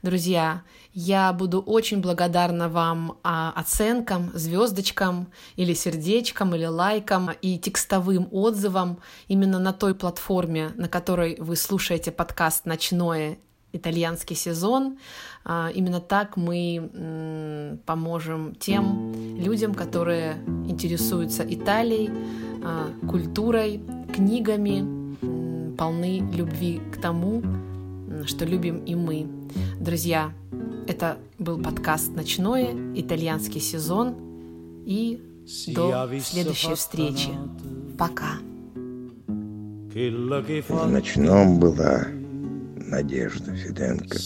Друзья, 0.01 0.61
я 0.93 1.33
буду 1.33 1.61
очень 1.61 1.99
благодарна 1.99 2.69
вам 2.69 3.17
а, 3.23 3.51
оценкам, 3.55 4.31
звездочкам 4.35 5.31
или 5.55 5.73
сердечкам, 5.73 6.53
или 6.53 6.65
лайкам 6.65 7.31
и 7.41 7.57
текстовым 7.57 8.27
отзывам 8.31 8.99
именно 9.27 9.57
на 9.57 9.73
той 9.73 9.95
платформе, 9.95 10.71
на 10.75 10.87
которой 10.87 11.37
вы 11.39 11.55
слушаете 11.55 12.11
подкаст 12.11 12.65
«Ночное 12.65 13.39
итальянский 13.75 14.35
сезон. 14.35 14.97
А, 15.43 15.69
именно 15.73 15.99
так 16.01 16.37
мы 16.37 17.79
поможем 17.85 18.55
тем 18.55 19.13
людям, 19.37 19.73
которые 19.73 20.37
интересуются 20.67 21.45
Италией, 21.47 22.09
а, 22.63 22.89
культурой, 23.07 23.81
книгами, 24.13 25.75
полны 25.75 26.21
любви 26.33 26.81
к 26.91 27.01
тому, 27.01 27.43
что 28.25 28.45
любим 28.45 28.77
и 28.85 28.95
мы. 28.95 29.27
Друзья, 29.79 30.31
это 30.87 31.17
был 31.37 31.61
подкаст 31.61 32.15
«Ночное», 32.15 32.73
итальянский 32.95 33.59
сезон, 33.59 34.15
и 34.85 35.21
до 35.67 36.09
следующей 36.23 36.73
встречи. 36.75 37.29
Пока. 37.97 38.39
В 39.93 40.91
ночном 40.91 41.59
была 41.59 42.07
Надежда 42.87 43.53
Фиденко, 43.55 44.17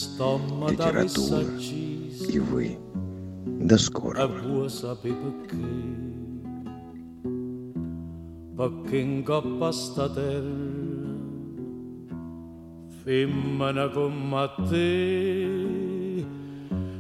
литература 0.70 1.46
и 2.28 2.40
вы. 2.40 2.78
До 3.46 3.78
скорого. 3.78 4.70
perché 8.60 8.98
in 8.98 9.24
coppa 9.24 9.72
sta 9.72 10.10
terra 10.10 11.16
femmina 13.04 13.88
come 13.88 14.50
te 14.68 16.26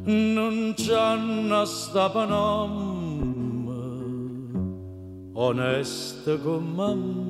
non 0.05 0.73
c'hanno 0.77 1.65
sta 1.65 2.09
panamma 2.09 3.81
onesta 5.33 6.37
come 6.37 6.95
me 6.95 7.28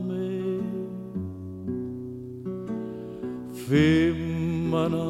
femmina 3.70 5.10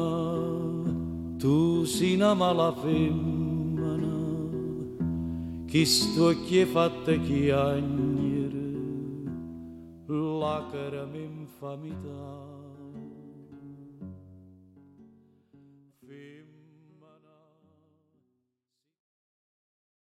tu 1.38 1.84
sei 1.86 2.14
una 2.16 2.34
mala 2.34 2.72
femmina 2.82 4.18
chi 5.66 5.86
sto 5.86 6.34
che 6.46 6.66
fatta 6.66 7.14
chiagnere 7.16 8.68
lacrime 10.06 11.18
infamità 11.40 12.49